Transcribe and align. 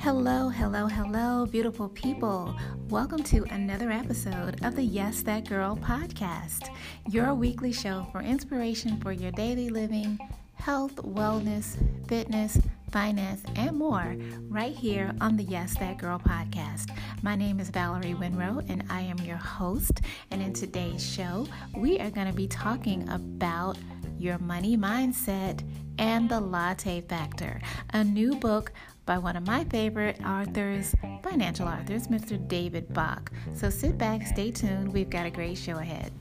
Hello, 0.00 0.48
hello, 0.48 0.88
hello, 0.88 1.46
beautiful 1.46 1.88
people. 1.90 2.52
Welcome 2.88 3.22
to 3.22 3.44
another 3.44 3.92
episode 3.92 4.64
of 4.64 4.74
the 4.74 4.82
Yes 4.82 5.22
That 5.22 5.48
Girl 5.48 5.76
podcast, 5.76 6.68
your 7.08 7.32
weekly 7.34 7.72
show 7.72 8.08
for 8.10 8.22
inspiration 8.22 9.00
for 9.00 9.12
your 9.12 9.30
daily 9.30 9.68
living, 9.68 10.18
health, 10.54 10.96
wellness, 10.96 11.76
fitness, 12.08 12.58
finance, 12.90 13.44
and 13.54 13.76
more 13.76 14.16
right 14.48 14.74
here 14.74 15.14
on 15.20 15.36
the 15.36 15.44
Yes 15.44 15.78
That 15.78 15.96
Girl 15.96 16.18
podcast. 16.18 16.90
My 17.22 17.36
name 17.36 17.60
is 17.60 17.70
Valerie 17.70 18.14
Winrow, 18.14 18.68
and 18.68 18.82
I 18.90 19.02
am 19.02 19.18
your 19.18 19.36
host. 19.36 20.00
And 20.32 20.42
in 20.42 20.54
today's 20.54 21.08
show, 21.08 21.46
we 21.76 22.00
are 22.00 22.10
going 22.10 22.26
to 22.26 22.32
be 22.32 22.48
talking 22.48 23.08
about 23.08 23.78
your 24.22 24.38
money 24.38 24.76
mindset 24.76 25.60
and 25.98 26.28
the 26.28 26.40
latte 26.40 27.00
factor, 27.00 27.60
a 27.90 28.04
new 28.04 28.36
book 28.36 28.72
by 29.04 29.18
one 29.18 29.36
of 29.36 29.44
my 29.44 29.64
favorite 29.64 30.24
authors, 30.24 30.94
financial 31.22 31.66
authors, 31.66 32.06
Mr. 32.06 32.36
David 32.46 32.94
Bach. 32.94 33.32
So 33.54 33.68
sit 33.68 33.98
back, 33.98 34.24
stay 34.26 34.52
tuned. 34.52 34.92
We've 34.92 35.10
got 35.10 35.26
a 35.26 35.30
great 35.30 35.58
show 35.58 35.78
ahead. 35.78 36.12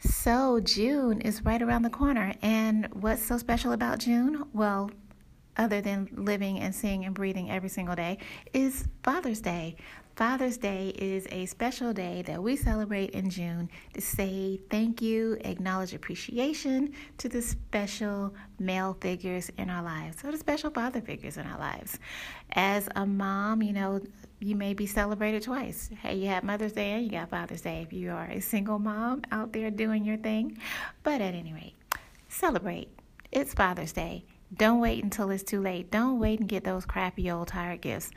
So, 0.00 0.60
June 0.60 1.20
is 1.22 1.44
right 1.44 1.60
around 1.60 1.82
the 1.82 1.90
corner. 1.90 2.34
And 2.42 2.88
what's 2.92 3.22
so 3.22 3.38
special 3.38 3.72
about 3.72 3.98
June? 3.98 4.44
Well, 4.52 4.90
other 5.58 5.80
than 5.80 6.08
living 6.14 6.60
and 6.60 6.74
seeing 6.74 7.04
and 7.04 7.14
breathing 7.14 7.50
every 7.50 7.68
single 7.68 7.96
day, 7.96 8.18
is 8.52 8.86
Father's 9.02 9.40
Day. 9.40 9.76
Father's 10.18 10.56
Day 10.56 10.88
is 10.98 11.28
a 11.30 11.46
special 11.46 11.92
day 11.92 12.22
that 12.22 12.42
we 12.42 12.56
celebrate 12.56 13.10
in 13.10 13.30
June 13.30 13.70
to 13.94 14.00
say 14.00 14.60
thank 14.68 15.00
you, 15.00 15.36
acknowledge 15.42 15.94
appreciation 15.94 16.92
to 17.18 17.28
the 17.28 17.40
special 17.40 18.34
male 18.58 18.96
figures 19.00 19.48
in 19.58 19.70
our 19.70 19.82
lives, 19.82 20.24
or 20.24 20.32
the 20.32 20.38
special 20.38 20.70
father 20.70 21.00
figures 21.00 21.36
in 21.36 21.46
our 21.46 21.58
lives. 21.58 22.00
As 22.50 22.88
a 22.96 23.06
mom, 23.06 23.62
you 23.62 23.72
know, 23.72 24.00
you 24.40 24.56
may 24.56 24.74
be 24.74 24.86
celebrated 24.86 25.42
twice. 25.42 25.88
Hey, 26.02 26.16
you 26.16 26.26
have 26.26 26.42
Mother's 26.42 26.72
Day 26.72 26.92
and 26.94 27.04
you 27.04 27.10
got 27.10 27.30
Father's 27.30 27.60
Day 27.60 27.82
if 27.82 27.92
you 27.92 28.10
are 28.10 28.26
a 28.26 28.40
single 28.40 28.80
mom 28.80 29.22
out 29.30 29.52
there 29.52 29.70
doing 29.70 30.04
your 30.04 30.16
thing. 30.16 30.58
But 31.04 31.20
at 31.20 31.34
any 31.34 31.52
rate, 31.52 31.76
celebrate. 32.28 32.88
It's 33.30 33.54
Father's 33.54 33.92
Day. 33.92 34.24
Don't 34.56 34.80
wait 34.80 35.04
until 35.04 35.30
it's 35.30 35.42
too 35.42 35.60
late. 35.60 35.90
Don't 35.90 36.18
wait 36.18 36.40
and 36.40 36.48
get 36.48 36.64
those 36.64 36.86
crappy 36.86 37.30
old 37.30 37.48
tired 37.48 37.80
gifts. 37.80 38.10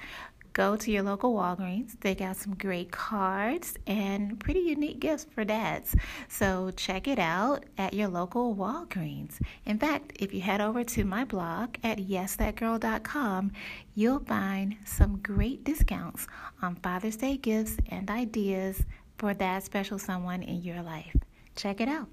Go 0.53 0.75
to 0.75 0.91
your 0.91 1.03
local 1.03 1.33
Walgreens. 1.33 1.97
They 2.01 2.13
got 2.13 2.35
some 2.35 2.55
great 2.55 2.91
cards 2.91 3.75
and 3.87 4.37
pretty 4.37 4.59
unique 4.59 4.99
gifts 4.99 5.25
for 5.33 5.45
dads. 5.45 5.95
So 6.27 6.71
check 6.75 7.07
it 7.07 7.19
out 7.19 7.63
at 7.77 7.93
your 7.93 8.09
local 8.09 8.53
Walgreens. 8.53 9.39
In 9.65 9.79
fact, 9.79 10.11
if 10.19 10.33
you 10.33 10.41
head 10.41 10.59
over 10.59 10.83
to 10.83 11.05
my 11.05 11.23
blog 11.23 11.75
at 11.83 11.99
yesthatgirl.com, 11.99 13.51
you'll 13.95 14.19
find 14.19 14.75
some 14.83 15.19
great 15.23 15.63
discounts 15.63 16.27
on 16.61 16.75
Father's 16.75 17.15
Day 17.15 17.37
gifts 17.37 17.77
and 17.89 18.09
ideas 18.09 18.83
for 19.17 19.33
that 19.35 19.63
special 19.63 19.99
someone 19.99 20.43
in 20.43 20.63
your 20.63 20.81
life. 20.81 21.15
Check 21.55 21.79
it 21.79 21.87
out. 21.87 22.09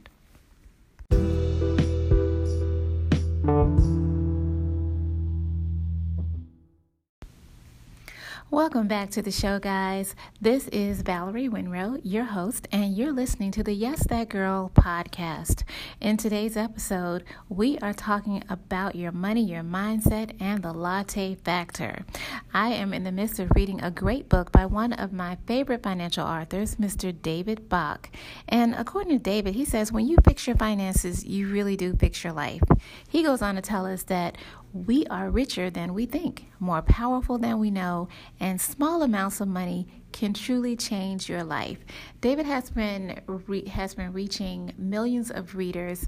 Welcome 8.51 8.89
back 8.89 9.11
to 9.11 9.21
the 9.21 9.31
show, 9.31 9.59
guys. 9.59 10.17
This 10.41 10.69
is 10.69 11.03
Valerie 11.03 11.51
Winrow, 11.51 12.01
your 12.03 12.25
host, 12.25 12.67
and 12.73 12.97
you're 12.97 13.13
listening 13.13 13.51
to 13.51 13.63
the 13.63 13.75
Yes 13.75 14.07
That 14.07 14.31
Girl 14.31 14.71
podcast. 14.75 15.65
In 16.01 16.17
today's 16.17 16.57
episode, 16.57 17.25
we 17.51 17.77
are 17.81 17.93
talking 17.93 18.43
about 18.49 18.95
your 18.95 19.13
money, 19.13 19.43
your 19.43 19.63
mindset, 19.63 20.35
and 20.41 20.63
the 20.63 20.73
latte 20.73 21.35
factor. 21.35 22.07
I 22.55 22.69
am 22.69 22.95
in 22.95 23.05
the 23.05 23.13
midst 23.13 23.39
of 23.39 23.51
reading 23.55 23.83
a 23.83 23.91
great 23.91 24.31
book 24.31 24.51
by 24.51 24.65
one 24.65 24.95
of 24.95 25.13
my 25.13 25.37
favorite 25.47 25.83
financial 25.83 26.27
authors, 26.27 26.77
Mr. 26.77 27.15
David 27.21 27.69
Bach. 27.69 28.09
And 28.49 28.75
according 28.75 29.19
to 29.19 29.23
David, 29.23 29.57
he 29.57 29.67
says 29.67 29.93
when 29.93 30.09
you 30.09 30.17
fix 30.25 30.47
your 30.47 30.57
finances, 30.57 31.23
you 31.23 31.53
really 31.53 31.77
do 31.77 31.95
fix 31.97 32.25
your 32.25 32.33
life. 32.33 32.63
He 33.11 33.23
goes 33.23 33.43
on 33.43 33.57
to 33.57 33.61
tell 33.61 33.85
us 33.85 34.05
that 34.05 34.39
we 34.73 35.07
are 35.07 35.31
richer 35.31 35.71
than 35.71 35.95
we 35.95 36.07
think, 36.07 36.47
more 36.61 36.83
powerful 36.83 37.39
than 37.39 37.59
we 37.59 37.71
know, 37.71 38.09
and 38.39 38.61
small 38.61 39.03
amounts 39.03 39.41
of 39.41 39.49
money 39.49 39.87
can 40.13 40.35
truly 40.35 40.77
change 40.77 41.29
your 41.29 41.45
life. 41.45 41.79
David 42.21 42.47
has 42.47 42.71
been 42.71 43.21
re- 43.27 43.67
has 43.67 43.95
been 43.95 44.13
reaching 44.13 44.73
millions 44.77 45.31
of 45.31 45.55
readers 45.55 46.07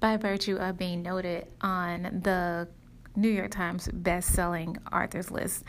by 0.00 0.16
virtue 0.16 0.56
of 0.56 0.78
being 0.78 1.02
noted 1.02 1.46
on 1.60 2.20
the 2.22 2.68
New 3.16 3.28
York 3.28 3.50
Times 3.50 3.88
best-selling 3.92 4.78
authors 4.92 5.30
list. 5.30 5.64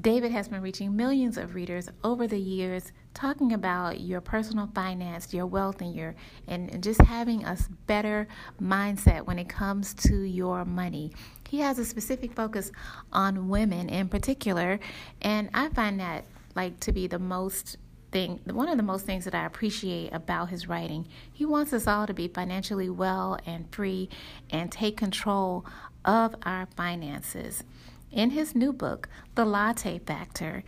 David 0.00 0.30
has 0.30 0.48
been 0.48 0.62
reaching 0.62 0.96
millions 0.96 1.36
of 1.36 1.54
readers 1.54 1.88
over 2.04 2.26
the 2.26 2.38
years 2.38 2.92
talking 3.12 3.52
about 3.52 4.00
your 4.00 4.20
personal 4.20 4.68
finance, 4.74 5.34
your 5.34 5.46
wealth 5.46 5.80
and 5.80 5.94
your 5.94 6.14
and 6.46 6.82
just 6.82 7.02
having 7.02 7.44
a 7.44 7.58
better 7.86 8.28
mindset 8.62 9.26
when 9.26 9.38
it 9.38 9.48
comes 9.48 9.92
to 9.94 10.22
your 10.22 10.64
money. 10.64 11.12
He 11.48 11.58
has 11.58 11.78
a 11.78 11.84
specific 11.84 12.34
focus 12.34 12.70
on 13.12 13.48
women 13.48 13.88
in 13.88 14.08
particular, 14.08 14.78
and 15.20 15.50
I 15.52 15.68
find 15.70 15.98
that 16.00 16.24
like 16.54 16.78
to 16.80 16.92
be 16.92 17.06
the 17.06 17.18
most 17.18 17.76
thing 18.12 18.40
one 18.46 18.68
of 18.68 18.76
the 18.76 18.82
most 18.82 19.06
things 19.06 19.24
that 19.24 19.34
I 19.34 19.44
appreciate 19.44 20.12
about 20.12 20.50
his 20.50 20.68
writing. 20.68 21.08
He 21.32 21.44
wants 21.44 21.72
us 21.72 21.86
all 21.86 22.06
to 22.06 22.14
be 22.14 22.28
financially 22.28 22.88
well 22.88 23.38
and 23.44 23.72
free 23.74 24.08
and 24.50 24.70
take 24.70 24.96
control 24.96 25.66
of 26.04 26.34
our 26.44 26.66
finances. 26.76 27.64
In 28.12 28.30
his 28.30 28.56
new 28.56 28.72
book, 28.72 29.08
The 29.36 29.44
Latte 29.44 30.00
Factor, 30.00 30.64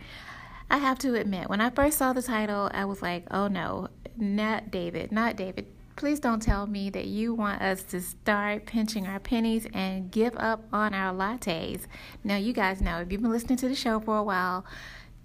I 0.69 0.77
have 0.77 0.97
to 0.99 1.15
admit, 1.15 1.49
when 1.49 1.59
I 1.59 1.69
first 1.69 1.97
saw 1.97 2.13
the 2.13 2.21
title, 2.21 2.71
I 2.73 2.85
was 2.85 3.01
like, 3.01 3.25
oh 3.31 3.47
no, 3.47 3.89
not 4.15 4.71
David, 4.71 5.11
not 5.11 5.35
David. 5.35 5.65
Please 5.97 6.21
don't 6.21 6.41
tell 6.41 6.65
me 6.65 6.89
that 6.91 7.05
you 7.05 7.33
want 7.33 7.61
us 7.61 7.83
to 7.83 7.99
start 7.99 8.65
pinching 8.65 9.05
our 9.07 9.19
pennies 9.19 9.67
and 9.73 10.09
give 10.09 10.35
up 10.37 10.63
on 10.71 10.93
our 10.93 11.13
lattes. 11.13 11.81
Now, 12.23 12.37
you 12.37 12.53
guys 12.53 12.81
know 12.81 12.99
if 12.99 13.11
you've 13.11 13.21
been 13.21 13.29
listening 13.29 13.57
to 13.57 13.67
the 13.67 13.75
show 13.75 13.99
for 13.99 14.17
a 14.17 14.23
while, 14.23 14.65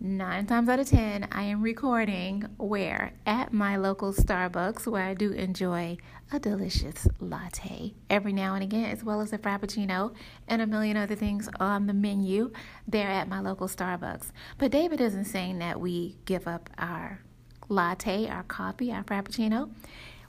nine 0.00 0.46
times 0.46 0.68
out 0.68 0.78
of 0.78 0.88
ten, 0.88 1.26
I 1.32 1.42
am 1.42 1.60
recording 1.60 2.44
where? 2.56 3.12
At 3.26 3.52
my 3.52 3.76
local 3.76 4.12
Starbucks, 4.12 4.86
where 4.86 5.04
I 5.04 5.14
do 5.14 5.32
enjoy 5.32 5.96
a 6.32 6.38
delicious 6.38 7.08
latte 7.18 7.94
every 8.08 8.32
now 8.32 8.54
and 8.54 8.62
again, 8.62 8.84
as 8.84 9.02
well 9.02 9.20
as 9.20 9.32
a 9.32 9.38
Frappuccino 9.38 10.14
and 10.46 10.62
a 10.62 10.66
million 10.66 10.96
other 10.96 11.16
things 11.16 11.48
on 11.58 11.86
the 11.86 11.94
menu 11.94 12.52
there 12.86 13.08
at 13.08 13.28
my 13.28 13.40
local 13.40 13.66
Starbucks. 13.66 14.30
But 14.56 14.70
David 14.70 15.00
isn't 15.00 15.24
saying 15.24 15.58
that 15.58 15.80
we 15.80 16.16
give 16.26 16.46
up 16.46 16.70
our 16.78 17.20
latte, 17.68 18.28
our 18.28 18.44
coffee, 18.44 18.92
our 18.92 19.02
Frappuccino. 19.02 19.70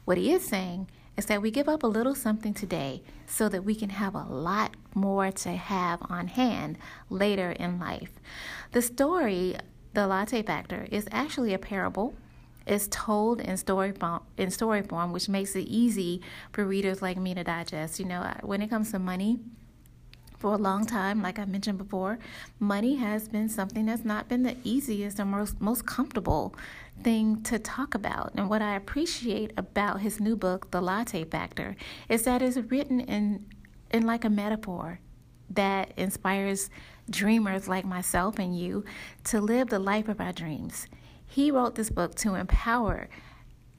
What 0.06 0.18
he 0.18 0.32
is 0.34 0.46
saying 0.46 0.90
is 1.16 1.26
that 1.26 1.42
we 1.42 1.52
give 1.52 1.68
up 1.68 1.84
a 1.84 1.88
little 1.88 2.16
something 2.16 2.54
today 2.54 3.04
so 3.28 3.50
that 3.50 3.66
we 3.66 3.76
can 3.76 3.90
have 3.90 4.16
a 4.16 4.24
lot 4.24 4.76
more 4.96 5.32
to 5.32 5.50
have 5.50 6.00
on 6.10 6.28
hand 6.28 6.78
later 7.10 7.52
in 7.52 7.78
life. 7.78 8.12
The 8.72 8.82
story, 8.84 9.56
The 9.94 10.06
Latte 10.06 10.44
Factor, 10.44 10.88
is 10.92 11.08
actually 11.12 11.54
a 11.54 11.60
parable. 11.60 12.14
It's 12.68 12.88
told 12.92 13.42
in 13.42 13.58
story 13.58 13.92
form, 13.92 14.22
in 14.38 14.52
story 14.52 14.84
form, 14.84 15.12
which 15.12 15.28
makes 15.28 15.56
it 15.56 15.68
easy 15.68 16.22
for 16.52 16.64
readers 16.66 17.02
like 17.02 17.18
me 17.18 17.34
to 17.34 17.44
digest. 17.44 18.00
You 18.00 18.06
know, 18.06 18.22
uh, 18.22 18.36
when 18.42 18.62
it 18.62 18.70
comes 18.70 18.92
to 18.92 19.00
money, 19.00 19.40
for 20.38 20.54
a 20.54 20.58
long 20.58 20.86
time, 20.86 21.22
like 21.22 21.38
I 21.38 21.46
mentioned 21.46 21.78
before, 21.78 22.18
money 22.60 22.96
has 22.96 23.28
been 23.28 23.50
something 23.50 23.88
that's 23.88 24.06
not 24.06 24.30
been 24.30 24.44
the 24.44 24.56
easiest 24.64 25.20
or 25.20 25.26
most, 25.26 25.60
most 25.60 25.86
comfortable 25.86 26.56
thing 27.04 27.42
to 27.44 27.60
talk 27.60 27.94
about. 27.94 28.32
And 28.36 28.50
what 28.50 28.62
I 28.62 28.76
appreciate 28.76 29.52
about 29.58 30.00
his 30.00 30.22
new 30.22 30.38
book, 30.38 30.72
The 30.72 30.80
Latte 30.80 31.26
Factor, 31.26 31.76
is 32.08 32.24
that 32.24 32.42
it's 32.42 32.56
written 32.56 33.02
in, 33.02 33.48
in 33.92 34.06
like 34.06 34.24
a 34.24 34.30
metaphor 34.30 35.02
that 35.50 35.92
inspires 35.98 36.70
dreamers 37.10 37.68
like 37.68 37.86
myself 37.86 38.40
and 38.40 38.58
you 38.58 38.86
to 39.26 39.42
live 39.42 39.70
the 39.70 39.80
life 39.80 40.08
of 40.08 40.22
our 40.22 40.34
dreams. 40.34 40.88
He 41.26 41.52
wrote 41.52 41.76
this 41.76 41.90
book 41.90 42.16
to 42.16 42.36
empower 42.36 43.10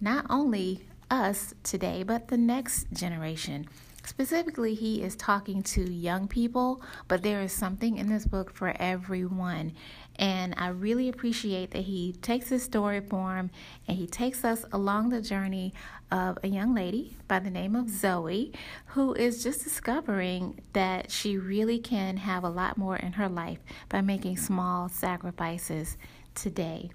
not 0.01 0.27
only 0.31 0.83
us 1.11 1.55
today, 1.63 2.03
but 2.03 2.29
the 2.29 2.37
next 2.37 2.87
generation. 2.93 3.67
Specifically, 4.05 4.75
he 4.75 5.03
is 5.03 5.15
talking 5.17 5.63
to 5.63 5.83
young 5.91 6.27
people, 6.27 6.83
but 7.07 7.23
there 7.23 7.43
is 7.43 7.53
something 7.53 7.97
in 7.97 8.09
this 8.09 8.25
book 8.25 8.51
for 8.53 8.75
everyone. 8.79 9.73
And 10.17 10.55
I 10.57 10.69
really 10.69 11.09
appreciate 11.09 11.71
that 11.71 11.83
he 11.83 12.13
takes 12.21 12.49
his 12.49 12.63
story 12.63 13.01
form 13.01 13.51
and 13.87 13.97
he 13.97 14.07
takes 14.07 14.45
us 14.45 14.65
along 14.73 15.09
the 15.11 15.23
journey 15.23 15.73
of 16.11 16.39
a 16.43 16.49
young 16.49 16.75
lady 16.75 17.17
by 17.29 17.39
the 17.39 17.51
name 17.51 17.77
of 17.77 17.89
Zoe 17.89 18.53
who 18.87 19.15
is 19.15 19.43
just 19.43 19.65
discovering 19.65 20.61
that 20.73 21.11
she 21.11 21.39
really 21.39 21.79
can 21.79 22.17
have 22.19 22.45
a 22.45 22.51
lot 22.51 22.77
more 22.77 22.97
in 22.97 23.13
her 23.13 23.29
life 23.29 23.61
by 23.89 24.01
making 24.01 24.37
small 24.37 24.89
sacrifices 24.89 25.97
today. 26.35 26.91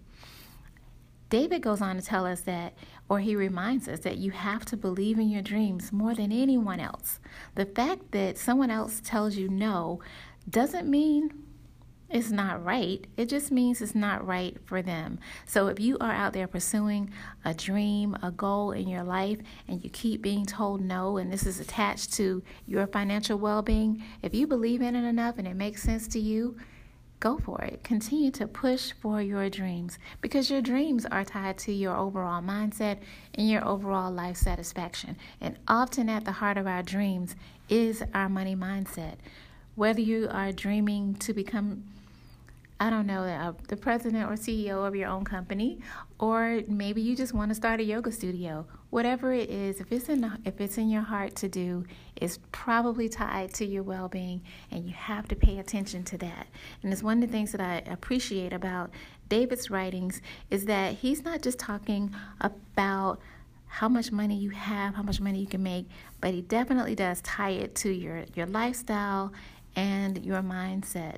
David 1.29 1.61
goes 1.61 1.81
on 1.81 1.95
to 1.95 2.01
tell 2.01 2.25
us 2.25 2.41
that, 2.41 2.73
or 3.07 3.19
he 3.19 3.35
reminds 3.35 3.87
us 3.87 3.99
that 3.99 4.17
you 4.17 4.31
have 4.31 4.65
to 4.65 4.77
believe 4.77 5.19
in 5.19 5.29
your 5.29 5.41
dreams 5.41 5.91
more 5.91 6.15
than 6.15 6.31
anyone 6.31 6.79
else. 6.79 7.19
The 7.55 7.65
fact 7.65 8.11
that 8.11 8.37
someone 8.37 8.71
else 8.71 9.01
tells 9.03 9.35
you 9.35 9.47
no 9.47 9.99
doesn't 10.49 10.89
mean 10.89 11.45
it's 12.09 12.29
not 12.29 12.63
right. 12.63 13.05
It 13.17 13.29
just 13.29 13.51
means 13.51 13.81
it's 13.81 13.95
not 13.95 14.25
right 14.25 14.57
for 14.65 14.81
them. 14.81 15.19
So 15.45 15.67
if 15.67 15.79
you 15.79 15.97
are 15.99 16.11
out 16.11 16.33
there 16.33 16.47
pursuing 16.47 17.11
a 17.43 17.53
dream, 17.53 18.15
a 18.21 18.31
goal 18.31 18.71
in 18.71 18.87
your 18.87 19.03
life, 19.03 19.39
and 19.67 19.83
you 19.83 19.89
keep 19.89 20.21
being 20.21 20.45
told 20.45 20.81
no, 20.81 21.17
and 21.17 21.31
this 21.31 21.45
is 21.45 21.59
attached 21.59 22.13
to 22.13 22.43
your 22.67 22.85
financial 22.87 23.39
well 23.39 23.61
being, 23.61 24.03
if 24.21 24.35
you 24.35 24.45
believe 24.45 24.81
in 24.81 24.95
it 24.95 25.07
enough 25.07 25.37
and 25.39 25.47
it 25.47 25.55
makes 25.55 25.81
sense 25.81 26.07
to 26.09 26.19
you, 26.19 26.55
go 27.25 27.39
for 27.39 27.59
it. 27.63 27.83
Continue 27.83 28.29
to 28.29 28.45
push 28.45 28.91
for 29.01 29.19
your 29.19 29.49
dreams 29.49 29.97
because 30.21 30.51
your 30.51 30.61
dreams 30.61 31.07
are 31.07 31.25
tied 31.25 31.57
to 31.57 31.71
your 31.73 31.97
overall 31.97 32.39
mindset 32.39 32.99
and 33.33 33.49
your 33.49 33.67
overall 33.67 34.11
life 34.11 34.37
satisfaction. 34.37 35.17
And 35.41 35.57
often 35.67 36.07
at 36.07 36.25
the 36.25 36.33
heart 36.33 36.55
of 36.55 36.67
our 36.67 36.83
dreams 36.83 37.35
is 37.67 38.03
our 38.13 38.29
money 38.29 38.55
mindset. 38.55 39.15
Whether 39.73 40.01
you 40.01 40.27
are 40.29 40.51
dreaming 40.51 41.15
to 41.15 41.33
become 41.33 41.85
I 42.77 42.89
don't 42.89 43.07
know, 43.07 43.23
uh, 43.23 43.53
the 43.69 43.77
president 43.77 44.29
or 44.29 44.33
CEO 44.33 44.85
of 44.85 44.95
your 44.95 45.07
own 45.07 45.23
company, 45.23 45.79
or 46.19 46.61
maybe 46.67 47.01
you 47.01 47.15
just 47.15 47.33
want 47.33 47.49
to 47.49 47.55
start 47.55 47.79
a 47.79 47.83
yoga 47.83 48.11
studio. 48.11 48.65
Whatever 48.89 49.31
it 49.31 49.49
is, 49.49 49.79
if 49.79 49.91
it's 49.93 50.09
in 50.09 50.29
if 50.43 50.59
it's 50.59 50.77
in 50.77 50.89
your 50.89 51.01
heart 51.01 51.35
to 51.37 51.47
do, 51.47 51.85
it's 52.17 52.39
probably 52.51 53.07
tied 53.07 53.53
to 53.55 53.65
your 53.65 53.83
well-being, 53.83 54.41
and 54.71 54.85
you 54.85 54.93
have 54.93 55.25
to 55.29 55.35
pay 55.37 55.59
attention 55.59 56.03
to 56.03 56.17
that. 56.17 56.47
And 56.83 56.91
it's 56.91 57.01
one 57.01 57.23
of 57.23 57.29
the 57.29 57.31
things 57.31 57.53
that 57.53 57.61
I 57.61 57.89
appreciate 57.89 58.51
about 58.51 58.91
David's 59.29 59.69
writings 59.69 60.21
is 60.49 60.65
that 60.65 60.95
he's 60.95 61.23
not 61.23 61.41
just 61.41 61.57
talking 61.57 62.13
about 62.41 63.19
how 63.67 63.87
much 63.87 64.11
money 64.11 64.35
you 64.35 64.49
have, 64.49 64.95
how 64.95 65.03
much 65.03 65.21
money 65.21 65.39
you 65.39 65.47
can 65.47 65.63
make, 65.63 65.87
but 66.19 66.33
he 66.33 66.41
definitely 66.41 66.95
does 66.95 67.21
tie 67.21 67.51
it 67.51 67.73
to 67.75 67.89
your 67.89 68.25
your 68.35 68.47
lifestyle 68.47 69.31
and 69.77 70.25
your 70.25 70.41
mindset. 70.41 71.17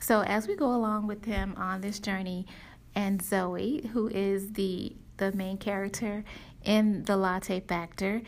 So 0.00 0.22
as 0.22 0.46
we 0.46 0.56
go 0.56 0.74
along 0.74 1.06
with 1.06 1.24
him 1.24 1.54
on 1.56 1.80
this 1.80 1.98
journey, 1.98 2.46
and 2.94 3.22
Zoe, 3.22 3.90
who 3.92 4.08
is 4.08 4.52
the 4.52 4.96
the 5.18 5.32
main 5.32 5.56
character 5.56 6.24
in 6.64 7.02
the 7.04 7.16
Latte 7.16 7.60
Factor, 7.60 8.22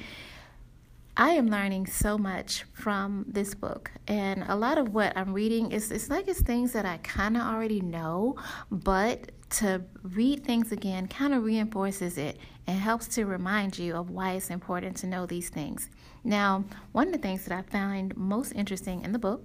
I 1.16 1.30
am 1.30 1.48
learning 1.48 1.86
so 1.86 2.16
much 2.16 2.64
from 2.72 3.26
this 3.28 3.54
book, 3.54 3.90
and 4.06 4.44
a 4.46 4.54
lot 4.54 4.78
of 4.78 4.94
what 4.94 5.16
I'm 5.16 5.32
reading 5.32 5.72
is 5.72 5.90
it's 5.90 6.08
like 6.08 6.28
it's 6.28 6.40
things 6.40 6.72
that 6.72 6.86
I 6.86 6.98
kind 6.98 7.36
of 7.36 7.42
already 7.42 7.80
know, 7.80 8.36
but 8.70 9.32
to 9.50 9.82
read 10.02 10.44
things 10.44 10.72
again 10.72 11.08
kind 11.08 11.32
of 11.34 11.42
reinforces 11.42 12.18
it 12.18 12.38
and 12.66 12.78
helps 12.78 13.08
to 13.08 13.24
remind 13.24 13.78
you 13.78 13.96
of 13.96 14.10
why 14.10 14.32
it's 14.32 14.50
important 14.50 14.96
to 14.98 15.06
know 15.06 15.24
these 15.26 15.48
things. 15.48 15.88
Now, 16.22 16.64
one 16.92 17.06
of 17.06 17.12
the 17.14 17.18
things 17.18 17.44
that 17.46 17.56
I 17.56 17.62
find 17.62 18.14
most 18.16 18.52
interesting 18.52 19.02
in 19.02 19.12
the 19.12 19.18
book 19.18 19.42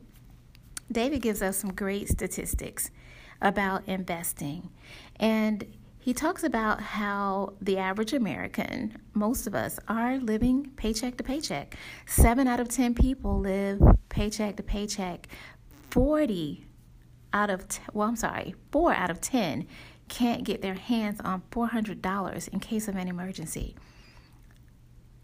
David 0.94 1.22
gives 1.22 1.42
us 1.42 1.58
some 1.58 1.74
great 1.74 2.08
statistics 2.08 2.92
about 3.42 3.88
investing. 3.88 4.70
And 5.18 5.66
he 6.00 6.14
talks 6.14 6.44
about 6.44 6.82
how 6.82 7.54
the 7.62 7.78
average 7.78 8.14
American, 8.14 8.98
most 9.14 9.48
of 9.48 9.56
us, 9.56 9.80
are 9.88 10.18
living 10.18 10.72
paycheck 10.76 11.18
to 11.18 11.24
paycheck. 11.24 11.76
Seven 12.06 12.48
out 12.48 12.60
of 12.60 12.70
10 12.70 12.94
people 12.94 13.40
live 13.40 13.82
paycheck 14.10 14.58
to 14.58 14.64
paycheck. 14.64 15.28
40 15.92 16.66
out 17.34 17.50
of, 17.50 17.68
t- 17.68 17.82
well, 17.94 18.08
I'm 18.08 18.16
sorry, 18.16 18.56
four 18.72 18.94
out 18.94 19.10
of 19.10 19.22
10 19.22 19.66
can't 20.10 20.44
get 20.44 20.62
their 20.62 20.74
hands 20.74 21.20
on 21.22 21.42
$400 21.52 22.48
in 22.50 22.60
case 22.60 22.88
of 22.88 22.96
an 22.96 23.08
emergency. 23.08 23.76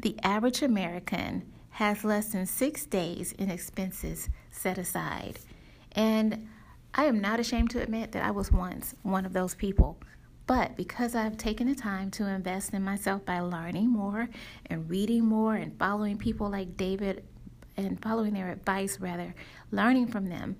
The 0.01 0.17
average 0.23 0.61
American 0.61 1.51
has 1.71 2.03
less 2.03 2.31
than 2.31 2.45
six 2.45 2.85
days 2.85 3.33
in 3.33 3.51
expenses 3.51 4.29
set 4.49 4.77
aside. 4.77 5.39
And 5.99 6.47
I 6.93 7.03
am 7.05 7.19
not 7.19 7.41
ashamed 7.41 7.71
to 7.71 7.81
admit 7.81 8.13
that 8.13 8.23
I 8.23 8.31
was 8.31 8.53
once 8.53 8.95
one 9.03 9.25
of 9.25 9.33
those 9.33 9.53
people. 9.53 9.97
But 10.47 10.77
because 10.77 11.13
I've 11.13 11.35
taken 11.35 11.67
the 11.67 11.75
time 11.75 12.09
to 12.11 12.25
invest 12.25 12.73
in 12.73 12.83
myself 12.83 13.25
by 13.25 13.41
learning 13.41 13.89
more 13.89 14.29
and 14.67 14.89
reading 14.89 15.25
more 15.25 15.55
and 15.55 15.77
following 15.77 16.17
people 16.17 16.49
like 16.49 16.77
David 16.77 17.25
and 17.75 18.01
following 18.01 18.33
their 18.33 18.49
advice, 18.49 18.97
rather, 19.01 19.35
learning 19.71 20.07
from 20.07 20.29
them, 20.29 20.55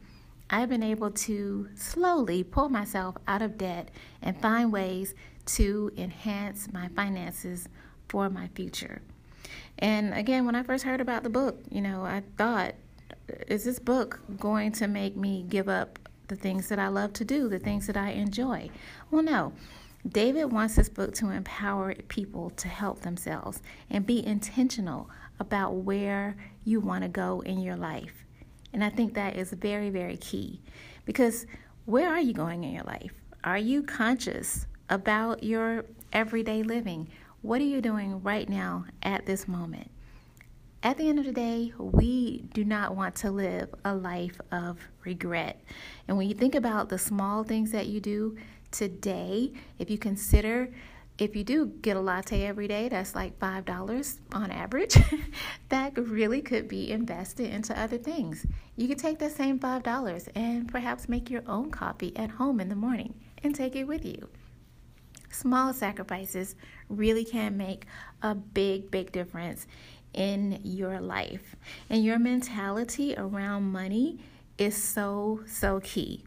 I've 0.49 0.67
been 0.67 0.83
able 0.83 1.11
to 1.11 1.69
slowly 1.73 2.43
pull 2.43 2.67
myself 2.67 3.15
out 3.25 3.41
of 3.41 3.57
debt 3.57 3.91
and 4.21 4.41
find 4.41 4.73
ways 4.73 5.15
to 5.55 5.89
enhance 5.95 6.67
my 6.73 6.89
finances 6.89 7.69
for 8.09 8.29
my 8.29 8.49
future. 8.55 9.01
And 9.77 10.13
again, 10.13 10.45
when 10.45 10.55
I 10.55 10.63
first 10.63 10.83
heard 10.83 10.99
about 10.99 11.23
the 11.23 11.29
book, 11.29 11.61
you 11.71 11.79
know, 11.79 12.03
I 12.03 12.23
thought 12.35 12.75
is 13.47 13.63
this 13.63 13.79
book 13.79 14.19
going 14.37 14.71
to 14.73 14.87
make 14.87 15.15
me 15.15 15.45
give 15.47 15.69
up 15.69 15.99
the 16.27 16.35
things 16.35 16.69
that 16.69 16.79
I 16.79 16.87
love 16.87 17.13
to 17.13 17.25
do, 17.25 17.49
the 17.49 17.59
things 17.59 17.87
that 17.87 17.97
I 17.97 18.11
enjoy? 18.11 18.69
Well, 19.11 19.23
no. 19.23 19.53
David 20.07 20.45
wants 20.45 20.75
this 20.75 20.87
book 20.87 21.13
to 21.15 21.29
empower 21.29 21.93
people 21.93 22.51
to 22.51 22.67
help 22.69 23.01
themselves 23.01 23.61
and 23.89 24.05
be 24.05 24.25
intentional 24.25 25.09
about 25.39 25.75
where 25.75 26.37
you 26.63 26.79
want 26.79 27.03
to 27.03 27.09
go 27.09 27.41
in 27.41 27.59
your 27.59 27.75
life. 27.75 28.25
And 28.71 28.83
I 28.83 28.89
think 28.89 29.13
that 29.13 29.35
is 29.35 29.51
very, 29.51 29.89
very 29.89 30.15
key 30.17 30.61
because 31.05 31.45
where 31.85 32.07
are 32.07 32.21
you 32.21 32.33
going 32.33 32.63
in 32.63 32.73
your 32.73 32.83
life? 32.83 33.11
Are 33.43 33.57
you 33.57 33.83
conscious 33.83 34.67
about 34.89 35.43
your 35.43 35.85
everyday 36.13 36.63
living? 36.63 37.09
What 37.41 37.61
are 37.61 37.65
you 37.65 37.81
doing 37.81 38.21
right 38.21 38.47
now 38.47 38.85
at 39.03 39.25
this 39.25 39.47
moment? 39.47 39.91
At 40.81 40.97
the 40.97 41.09
end 41.09 41.19
of 41.19 41.25
the 41.25 41.31
day, 41.31 41.73
we 41.77 42.43
do 42.53 42.63
not 42.63 42.95
want 42.95 43.15
to 43.15 43.31
live 43.31 43.73
a 43.83 43.93
life 43.93 44.39
of 44.51 44.79
regret. 45.03 45.61
And 46.07 46.17
when 46.17 46.29
you 46.29 46.33
think 46.33 46.55
about 46.55 46.89
the 46.89 46.97
small 46.97 47.43
things 47.43 47.71
that 47.71 47.87
you 47.87 47.99
do 47.99 48.37
today, 48.71 49.51
if 49.77 49.89
you 49.89 49.97
consider 49.97 50.69
if 51.17 51.35
you 51.35 51.43
do 51.43 51.65
get 51.81 51.97
a 51.97 51.99
latte 51.99 52.45
every 52.45 52.67
day, 52.67 52.87
that's 52.87 53.13
like 53.13 53.37
$5 53.39 54.19
on 54.31 54.51
average, 54.51 54.97
that 55.69 55.97
really 55.97 56.41
could 56.41 56.69
be 56.69 56.91
invested 56.91 57.51
into 57.53 57.77
other 57.77 57.97
things. 57.97 58.45
You 58.77 58.87
could 58.87 58.99
take 58.99 59.19
that 59.19 59.33
same 59.33 59.59
$5 59.59 60.29
and 60.33 60.71
perhaps 60.71 61.09
make 61.09 61.29
your 61.29 61.43
own 61.45 61.71
coffee 61.71 62.15
at 62.15 62.29
home 62.31 62.61
in 62.61 62.69
the 62.69 62.75
morning 62.75 63.15
and 63.43 63.53
take 63.53 63.75
it 63.75 63.83
with 63.83 64.05
you. 64.05 64.29
Small 65.29 65.73
sacrifices 65.73 66.55
really 66.87 67.25
can 67.25 67.57
make 67.57 67.85
a 68.21 68.33
big, 68.33 68.89
big 68.89 69.11
difference 69.11 69.67
in 70.13 70.59
your 70.63 70.99
life. 70.99 71.55
And 71.89 72.03
your 72.03 72.19
mentality 72.19 73.15
around 73.17 73.71
money 73.71 74.19
is 74.57 74.81
so, 74.81 75.41
so 75.47 75.79
key. 75.81 76.23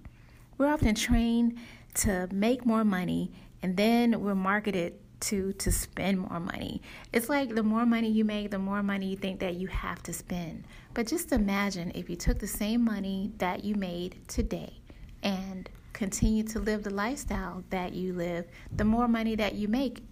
We're 0.59 0.73
often 0.73 0.95
trained 0.95 1.59
to 1.95 2.29
make 2.33 2.65
more 2.65 2.85
money 2.85 3.33
and 3.63 3.77
then 3.77 4.21
we're 4.21 4.35
marketed 4.35 4.95
to 5.21 5.53
to 5.53 5.71
spend 5.71 6.19
more 6.19 6.41
money. 6.41 6.83
It's 7.13 7.29
like 7.29 7.55
the 7.55 7.63
more 7.63 7.87
money 7.87 8.11
you 8.11 8.25
make, 8.25 8.51
the 8.51 8.59
more 8.59 8.83
money 8.83 9.07
you 9.07 9.17
think 9.17 9.39
that 9.41 9.55
you 9.55 9.69
have 9.69 10.03
to 10.05 10.13
spend. 10.13 10.65
But 10.95 11.07
just 11.07 11.33
imagine 11.33 11.93
if 11.95 12.11
you 12.11 12.17
took 12.17 12.41
the 12.41 12.47
same 12.47 12.85
money 12.85 13.31
that 13.39 13.65
you 13.65 13.77
made 13.77 14.17
today 14.27 14.81
and 15.23 15.71
continue 15.93 16.43
to 16.45 16.59
live 16.59 16.83
the 16.83 16.91
lifestyle 16.91 17.63
that 17.71 17.93
you 17.93 18.15
live, 18.15 18.47
the 18.77 18.85
more 18.85 19.07
money 19.07 19.37
that 19.37 19.55
you 19.55 19.69
make, 19.69 20.03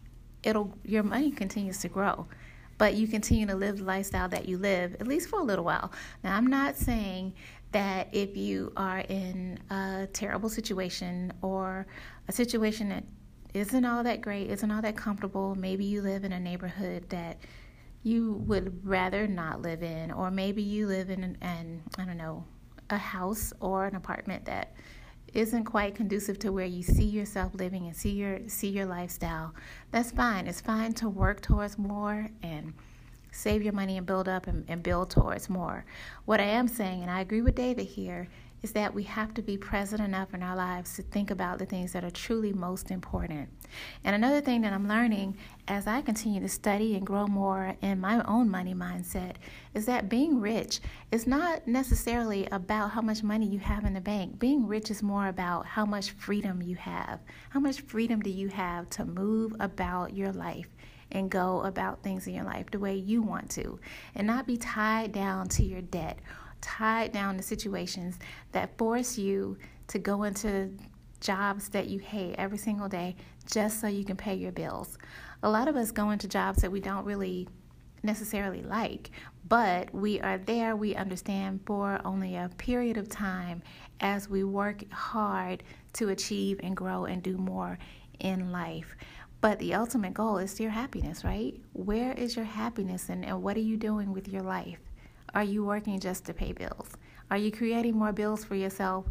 it'll 0.45 0.73
your 0.85 1.03
money 1.03 1.33
continues 1.33 1.79
to 1.79 1.89
grow 1.89 2.27
but 2.81 2.95
you 2.95 3.07
continue 3.07 3.45
to 3.47 3.55
live 3.55 3.77
the 3.77 3.85
lifestyle 3.85 4.27
that 4.27 4.49
you 4.49 4.57
live, 4.57 4.97
at 5.01 5.07
least 5.07 5.29
for 5.29 5.39
a 5.39 5.43
little 5.43 5.67
while. 5.67 5.93
Now, 6.25 6.35
I'm 6.35 6.47
not 6.47 6.79
saying 6.79 7.35
that 7.73 8.09
if 8.11 8.39
you 8.39 8.73
are 8.75 9.01
in 9.01 9.59
a 9.69 10.09
terrible 10.15 10.49
situation 10.49 11.31
or 11.43 11.87
a 12.27 12.33
situation 12.33 12.89
that 12.89 13.05
isn't 13.53 13.85
all 13.85 14.03
that 14.05 14.23
great, 14.23 14.49
isn't 14.49 14.71
all 14.71 14.81
that 14.81 14.97
comfortable, 14.97 15.55
maybe 15.55 15.85
you 15.85 16.01
live 16.01 16.25
in 16.25 16.33
a 16.33 16.41
neighborhood 16.41 17.05
that 17.11 17.37
you 18.03 18.43
would 18.47 18.81
rather 18.83 19.27
not 19.27 19.61
live 19.61 19.83
in, 19.83 20.11
or 20.11 20.31
maybe 20.31 20.63
you 20.63 20.87
live 20.87 21.11
in 21.11 21.23
an, 21.23 21.37
an 21.43 21.83
I 21.99 22.07
don't 22.07 22.17
know, 22.17 22.47
a 22.89 22.97
house 22.97 23.53
or 23.61 23.85
an 23.85 23.95
apartment 23.95 24.47
that 24.47 24.73
isn't 25.35 25.65
quite 25.65 25.95
conducive 25.95 26.39
to 26.41 26.53
where 26.53 26.67
you 26.67 26.83
see 26.83 27.05
yourself 27.05 27.55
living 27.55 27.87
and 27.87 27.97
see 27.97 28.11
your 28.11 28.41
see 28.49 28.69
your 28.69 28.87
lifestyle, 28.87 29.55
that's 29.91 30.11
fine. 30.11 30.47
It's 30.47 30.61
fine 30.61 30.93
to 30.95 31.09
work 31.09 31.41
towards 31.41 31.79
more 31.79 32.31
and 32.43 32.73
save 33.33 33.63
your 33.63 33.73
money 33.73 33.97
and 33.97 34.07
build 34.07 34.29
up 34.29 34.47
and, 34.47 34.65
and 34.69 34.83
build 34.83 35.11
towards 35.11 35.49
more. 35.49 35.85
What 36.25 36.41
I 36.41 36.45
am 36.45 36.69
saying, 36.69 37.03
and 37.03 37.11
I 37.11 37.21
agree 37.21 37.43
with 37.43 37.55
David 37.55 37.87
here, 37.87 38.29
is 38.63 38.73
that 38.73 38.95
we 38.95 39.03
have 39.05 39.33
to 39.35 39.43
be 39.43 39.57
present 39.57 40.01
enough 40.01 40.35
in 40.35 40.43
our 40.43 40.57
lives 40.57 40.95
to 40.97 41.03
think 41.03 41.31
about 41.31 41.59
the 41.59 41.67
things 41.67 41.93
that 41.93 42.05
are 42.05 42.11
truly 42.11 42.53
most 42.53 42.91
important. 42.91 43.49
And 44.05 44.15
another 44.15 44.41
thing 44.41 44.61
that 44.63 44.73
I'm 44.73 44.89
learning 44.89 45.37
as 45.69 45.87
I 45.87 46.03
continue 46.03 46.41
to 46.41 46.49
study 46.49 46.97
and 46.97 47.07
grow 47.07 47.27
more 47.27 47.77
in 47.81 48.01
my 48.01 48.23
own 48.25 48.51
money 48.51 48.75
mindset 48.75 49.37
is 49.75 49.87
that 49.87 50.09
being 50.09 50.41
rich 50.41 50.81
is 51.11 51.27
not 51.27 51.67
necessarily 51.67 52.47
about 52.47 52.91
how 52.91 53.01
much 53.01 53.23
money 53.23 53.47
you 53.47 53.61
have 53.61 53.85
in 53.85 53.95
the 53.95 54.01
bank. 54.01 54.39
Being 54.39 54.67
rich 54.67 54.91
is 54.91 55.03
more 55.03 55.29
about 55.29 55.67
how 55.67 55.87
much 55.87 56.11
freedom 56.11 56.61
you 56.63 56.77
have. 56.77 57.21
How 57.51 57.61
much 57.61 57.81
freedom 57.83 58.21
do 58.21 58.31
you 58.31 58.49
have 58.49 58.91
to 58.91 59.05
move 59.05 59.55
about 59.61 60.15
your 60.15 60.33
life? 60.33 60.69
and 61.13 61.31
go 61.31 61.61
about 61.63 62.03
things 62.03 62.27
in 62.27 62.35
your 62.35 62.45
life 62.45 62.71
the 62.71 62.79
way 62.79 62.95
you 62.95 63.23
want 63.23 63.51
to 63.51 63.81
and 64.15 64.27
not 64.27 64.47
be 64.47 64.57
tied 64.57 65.13
down 65.13 65.49
to 65.49 65.65
your 65.65 65.81
debt 65.81 66.19
tied 66.61 67.13
down 67.13 67.37
to 67.37 67.43
situations 67.43 68.19
that 68.53 68.77
force 68.79 69.19
you 69.19 69.57
to 69.89 69.99
go 69.99 70.23
into 70.25 70.71
jobs 71.21 71.69
that 71.69 71.89
you 71.89 71.99
hate 71.99 72.35
every 72.39 72.59
single 72.59 72.89
day 72.89 73.15
just 73.51 73.81
so 73.81 73.87
you 73.87 74.05
can 74.05 74.17
pay 74.17 74.35
your 74.35 74.53
bills. 74.53 74.99
A 75.43 75.51
lot 75.51 75.69
of 75.69 75.77
us 75.77 75.91
go 75.91 76.11
into 76.11 76.29
jobs 76.29 76.63
that 76.63 76.73
we 76.73 76.81
don't 76.81 77.05
really 77.05 77.49
necessarily 78.03 78.63
like, 78.63 79.11
but 79.49 79.93
we 79.93 80.21
are 80.21 80.39
there, 80.39 80.77
we 80.77 80.95
understand, 80.95 81.61
for 81.67 82.01
only 82.05 82.37
a 82.37 82.51
period 82.57 82.97
of 82.97 83.09
time 83.09 83.63
as 84.01 84.29
we 84.29 84.45
work 84.45 84.91
hard 84.93 85.63
to 85.95 86.09
achieve 86.09 86.61
and 86.63 86.77
grow 86.77 87.05
and 87.05 87.23
do 87.23 87.37
more 87.37 87.79
in 88.21 88.53
life. 88.53 88.97
But 89.41 89.59
the 89.59 89.75
ultimate 89.75 90.15
goal 90.15 90.39
is 90.39 90.61
your 90.61 90.71
happiness, 90.71 91.25
right? 91.25 91.55
Where 91.73 92.13
is 92.13 92.37
your 92.37 92.45
happiness 92.45 93.09
and, 93.09 93.25
and 93.25 93.43
what 93.43 93.57
are 93.57 93.61
you 93.61 93.77
doing 93.77 94.13
with 94.13 94.29
your 94.29 94.43
life? 94.43 94.79
Are 95.33 95.45
you 95.45 95.65
working 95.65 96.01
just 96.01 96.25
to 96.25 96.35
pay 96.35 96.53
bills? 96.53 96.91
Are 97.31 97.37
you 97.37 97.53
creating 97.53 97.97
more 97.97 98.13
bills 98.13 98.45
for 98.45 98.57
yourself 98.57 99.07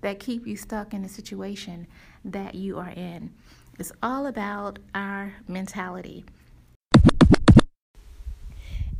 that 0.00 0.18
keep 0.18 0.44
you 0.46 0.56
stuck 0.56 0.92
in 0.92 1.02
the 1.02 1.08
situation 1.08 1.86
that 2.24 2.56
you 2.56 2.78
are 2.78 2.90
in? 2.90 3.32
It's 3.78 3.92
all 4.02 4.26
about 4.26 4.80
our 4.94 5.34
mentality. 5.46 6.24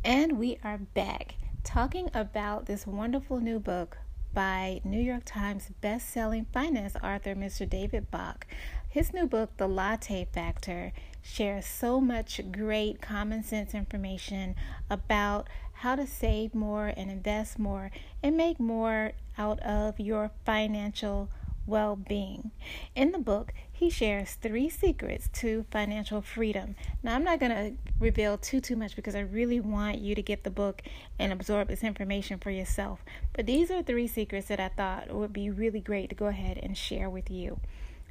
And 0.05 0.39
we 0.39 0.59
are 0.63 0.77
back 0.77 1.35
talking 1.63 2.09
about 2.13 2.67
this 2.67 2.87
wonderful 2.87 3.39
new 3.41 3.59
book 3.59 3.97
by 4.33 4.79
New 4.85 5.01
York 5.01 5.23
Times 5.25 5.69
best-selling 5.81 6.45
finance 6.53 6.95
author 7.03 7.35
Mr. 7.35 7.69
David 7.69 8.09
Bach. 8.09 8.47
His 8.89 9.13
new 9.13 9.27
book, 9.27 9.57
The 9.57 9.67
Latte 9.67 10.25
Factor, 10.31 10.93
shares 11.21 11.65
so 11.65 11.99
much 11.99 12.41
great 12.51 13.01
common 13.01 13.43
sense 13.43 13.73
information 13.73 14.55
about 14.89 15.47
how 15.81 15.95
to 15.95 16.05
save 16.05 16.53
more 16.53 16.93
and 16.95 17.09
invest 17.09 17.57
more 17.57 17.89
and 18.21 18.37
make 18.37 18.59
more 18.59 19.13
out 19.35 19.59
of 19.61 19.99
your 19.99 20.29
financial 20.45 21.27
well 21.65 21.95
being. 21.95 22.51
In 22.95 23.11
the 23.11 23.17
book, 23.17 23.51
he 23.71 23.89
shares 23.89 24.35
three 24.35 24.69
secrets 24.69 25.27
to 25.33 25.65
financial 25.71 26.21
freedom. 26.21 26.75
Now, 27.01 27.15
I'm 27.15 27.23
not 27.23 27.39
going 27.39 27.51
to 27.51 27.73
reveal 27.99 28.37
too 28.37 28.61
too 28.61 28.75
much 28.75 28.95
because 28.95 29.15
I 29.15 29.21
really 29.21 29.59
want 29.59 29.97
you 29.97 30.13
to 30.13 30.21
get 30.21 30.43
the 30.43 30.51
book 30.51 30.83
and 31.17 31.33
absorb 31.33 31.67
this 31.67 31.83
information 31.83 32.37
for 32.37 32.51
yourself. 32.51 33.03
But 33.33 33.47
these 33.47 33.71
are 33.71 33.81
three 33.81 34.07
secrets 34.07 34.49
that 34.49 34.59
I 34.59 34.67
thought 34.67 35.11
would 35.11 35.33
be 35.33 35.49
really 35.49 35.79
great 35.79 36.09
to 36.09 36.15
go 36.15 36.27
ahead 36.27 36.59
and 36.61 36.77
share 36.77 37.09
with 37.09 37.31
you. 37.31 37.59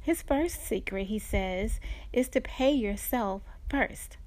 His 0.01 0.21
first 0.21 0.61
secret, 0.65 1.07
he 1.07 1.19
says, 1.19 1.79
is 2.11 2.27
to 2.29 2.41
pay 2.41 2.71
yourself 2.73 3.43
first. 3.69 4.17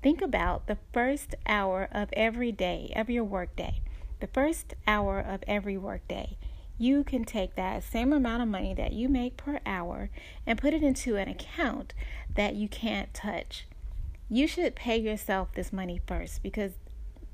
Think 0.00 0.22
about 0.22 0.68
the 0.68 0.78
first 0.92 1.34
hour 1.46 1.88
of 1.90 2.08
every 2.12 2.52
day, 2.52 2.92
of 2.94 3.10
your 3.10 3.24
workday. 3.24 3.80
The 4.20 4.28
first 4.28 4.74
hour 4.86 5.18
of 5.18 5.42
every 5.48 5.76
workday. 5.76 6.36
You 6.78 7.02
can 7.02 7.24
take 7.24 7.56
that 7.56 7.82
same 7.82 8.12
amount 8.12 8.42
of 8.42 8.48
money 8.48 8.72
that 8.74 8.92
you 8.92 9.08
make 9.08 9.36
per 9.36 9.58
hour 9.66 10.10
and 10.46 10.56
put 10.56 10.72
it 10.72 10.84
into 10.84 11.16
an 11.16 11.28
account 11.28 11.94
that 12.32 12.54
you 12.54 12.68
can't 12.68 13.12
touch. 13.12 13.66
You 14.28 14.46
should 14.46 14.76
pay 14.76 14.96
yourself 14.96 15.48
this 15.54 15.72
money 15.72 16.00
first 16.06 16.44
because 16.44 16.74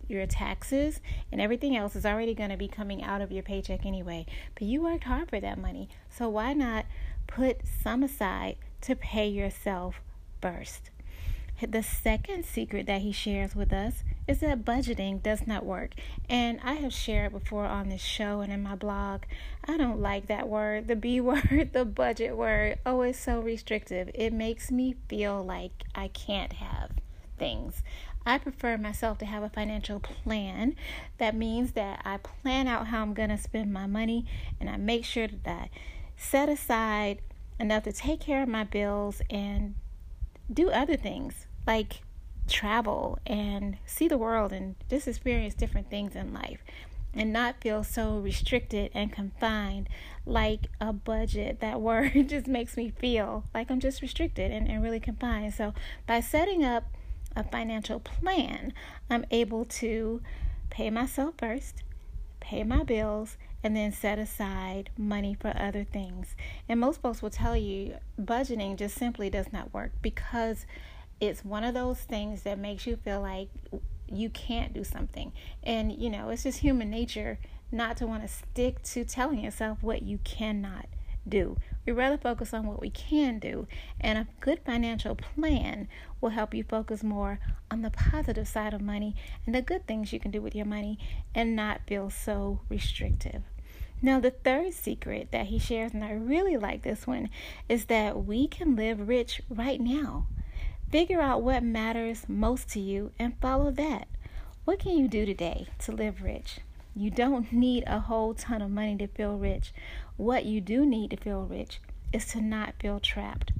your 0.09 0.27
taxes 0.27 1.01
and 1.31 1.43
everything 1.43 1.77
else 1.77 1.95
is 1.95 2.07
already 2.07 2.35
going 2.35 2.51
to 2.51 2.57
be 2.57 2.69
coming 2.69 3.03
out 3.03 3.21
of 3.21 3.31
your 3.31 3.43
paycheck 3.43 3.85
anyway. 3.85 4.25
But 4.55 4.63
you 4.63 4.83
worked 4.83 5.05
hard 5.05 5.29
for 5.29 5.41
that 5.41 5.59
money. 5.59 5.91
So 6.09 6.31
why 6.31 6.55
not 6.55 6.87
put 7.27 7.61
some 7.83 8.03
aside 8.03 8.57
to 8.83 8.97
pay 8.97 9.29
yourself 9.29 10.01
first? 10.41 10.89
The 11.63 11.83
second 11.83 12.45
secret 12.45 12.87
that 12.87 13.01
he 13.01 13.13
shares 13.13 13.55
with 13.55 13.73
us 13.73 14.03
is 14.27 14.41
that 14.41 14.65
budgeting 14.65 15.23
does 15.23 15.47
not 15.47 15.65
work. 15.65 15.93
And 16.29 16.61
I 16.63 16.75
have 16.75 16.93
shared 16.93 17.33
before 17.33 17.65
on 17.65 17.89
this 17.89 18.03
show 18.03 18.41
and 18.41 18.53
in 18.53 18.63
my 18.63 18.75
blog. 18.75 19.23
I 19.67 19.77
don't 19.77 20.01
like 20.01 20.27
that 20.27 20.49
word, 20.49 20.89
the 20.89 20.97
B 20.97 21.21
word, 21.23 21.71
the 21.73 21.85
budget 21.85 22.37
word. 22.37 22.79
Oh, 22.85 23.03
it's 23.03 23.19
so 23.19 23.41
restrictive. 23.41 24.11
It 24.15 24.33
makes 24.33 24.71
me 24.71 24.97
feel 25.09 25.43
like 25.43 25.85
I 25.95 26.09
can't 26.09 26.55
have 26.55 26.91
things. 27.39 27.83
I 28.27 28.39
prefer 28.39 28.79
myself 28.79 29.19
to 29.19 29.27
have 29.27 29.43
a 29.43 29.51
financial 29.51 30.01
plan. 30.01 30.77
That 31.19 31.35
means 31.35 31.73
that 31.73 32.01
I 32.05 32.17
plan 32.17 32.67
out 32.67 32.89
how 32.89 33.03
I'm 33.03 33.15
going 33.15 33.29
to 33.29 33.39
spend 33.39 33.73
my 33.73 33.87
money 33.87 34.27
and 34.61 34.69
I 34.69 34.77
make 34.77 35.05
sure 35.05 35.29
that 35.29 35.47
I 35.47 35.71
set 36.17 36.49
aside 36.49 37.21
enough 37.61 37.85
to 37.85 37.93
take 37.93 38.21
care 38.21 38.43
of 38.43 38.49
my 38.49 38.65
bills 38.65 39.21
and 39.31 39.75
do 40.53 40.71
other 40.71 40.97
things 40.97 41.47
like 41.67 42.03
travel 42.47 43.19
and 43.27 43.79
see 43.87 44.09
the 44.09 44.19
world 44.19 44.53
and 44.53 44.75
just 44.91 45.09
experience 45.09 45.55
different 45.55 45.89
things 45.91 46.15
in 46.15 46.35
life 46.35 46.63
and 47.17 47.33
not 47.33 47.61
feel 47.61 47.85
so 47.85 48.19
restricted 48.19 48.91
and 48.95 49.13
confined 49.13 49.89
like 50.27 50.67
a 50.81 50.93
budget. 50.93 51.61
That 51.65 51.81
word 51.81 52.13
just 52.29 52.47
makes 52.47 52.77
me 52.77 52.91
feel 52.91 53.45
like 53.55 53.71
I'm 53.71 53.81
just 53.81 54.03
restricted 54.03 54.51
and, 54.51 54.69
and 54.69 54.83
really 54.83 55.01
confined. 55.01 55.55
So, 55.55 55.73
by 56.07 56.21
setting 56.21 56.65
up 56.65 56.85
a 57.35 57.43
financial 57.43 58.01
plan, 58.01 58.73
I'm 59.09 59.25
able 59.31 59.65
to 59.65 60.21
pay 60.71 60.91
myself 60.91 61.35
first, 61.39 61.83
pay 62.41 62.65
my 62.65 62.83
bills, 62.83 63.39
and 63.65 63.75
then 63.75 63.91
set 63.91 64.19
aside 64.19 64.91
money 64.97 65.35
for 65.41 65.53
other 65.59 65.83
things. 65.83 66.37
And 66.69 66.79
most 66.79 67.01
folks 67.01 67.23
will 67.23 67.31
tell 67.31 67.57
you 67.57 67.97
budgeting 68.21 68.77
just 68.77 68.95
simply 68.95 69.31
does 69.31 69.53
not 69.53 69.73
work 69.73 69.91
because 70.03 70.67
it's 71.19 71.45
one 71.45 71.65
of 71.65 71.73
those 71.73 71.99
things 72.01 72.43
that 72.43 72.59
makes 72.59 72.87
you 72.87 72.97
feel 72.97 73.23
like 73.23 73.49
you 74.07 74.29
can't 74.29 74.75
do 74.75 74.85
something. 74.85 75.33
And, 75.63 75.91
you 75.93 76.11
know, 76.11 76.29
it's 76.29 76.43
just 76.43 76.59
human 76.59 76.91
nature 76.91 77.39
not 77.73 77.97
to 77.97 78.07
want 78.07 78.23
to 78.23 78.29
stick 78.29 78.83
to 78.83 79.05
telling 79.05 79.41
yourself 79.41 79.79
what 79.81 80.03
you 80.03 80.19
cannot 80.19 80.87
do. 81.27 81.57
We 81.87 81.93
rather 81.93 82.19
focus 82.19 82.53
on 82.53 82.67
what 82.67 82.83
we 82.83 82.91
can 82.91 83.39
do, 83.39 83.67
and 83.99 84.19
a 84.19 84.27
good 84.41 84.61
financial 84.65 85.15
plan 85.15 85.89
will 86.21 86.31
help 86.31 86.53
you 86.53 86.65
focus 86.65 87.03
more 87.03 87.41
on 87.71 87.81
the 87.81 87.91
positive 87.91 88.47
side 88.47 88.75
of 88.75 88.83
money 88.83 89.15
and 89.47 89.55
the 89.55 89.63
good 89.63 89.87
things 89.87 90.13
you 90.13 90.21
can 90.21 90.31
do 90.31 90.43
with 90.43 90.55
your 90.55 90.67
money 90.67 90.99
and 91.35 91.57
not 91.57 91.81
feel 91.87 92.11
so 92.11 92.61
restrictive. 92.69 93.43
Now, 94.05 94.21
the 94.21 94.33
third 94.33 94.75
secret 94.75 95.29
that 95.31 95.47
he 95.47 95.59
shares, 95.59 95.95
and 95.95 96.05
I 96.05 96.13
really 96.13 96.59
like 96.59 96.83
this 96.83 97.07
one, 97.07 97.31
is 97.71 97.87
that 97.87 98.27
we 98.27 98.47
can 98.47 98.77
live 98.77 99.09
rich 99.09 99.41
right 99.49 99.81
now. 99.81 100.27
Figure 100.93 101.23
out 101.23 101.41
what 101.41 101.63
matters 101.63 102.27
most 102.29 102.69
to 102.73 102.81
you 102.81 103.13
and 103.19 103.41
follow 103.41 103.71
that. 103.71 104.07
What 104.67 104.79
can 104.79 104.99
you 104.99 105.09
do 105.09 105.25
today 105.25 105.69
to 105.79 105.93
live 105.93 106.23
rich? 106.23 106.59
You 106.95 107.11
don't 107.11 107.51
need 107.51 107.85
a 107.87 108.01
whole 108.01 108.35
ton 108.35 108.61
of 108.61 108.71
money 108.71 108.95
to 108.99 109.07
feel 109.07 109.39
rich. 109.39 109.73
What 110.19 110.45
you 110.45 110.61
do 110.61 110.85
need 110.85 111.13
to 111.13 111.17
feel 111.17 111.47
rich 111.47 111.81
is 112.13 112.27
to 112.27 112.43
not 112.43 112.75
feel 112.79 113.01
trapped. 113.01 113.53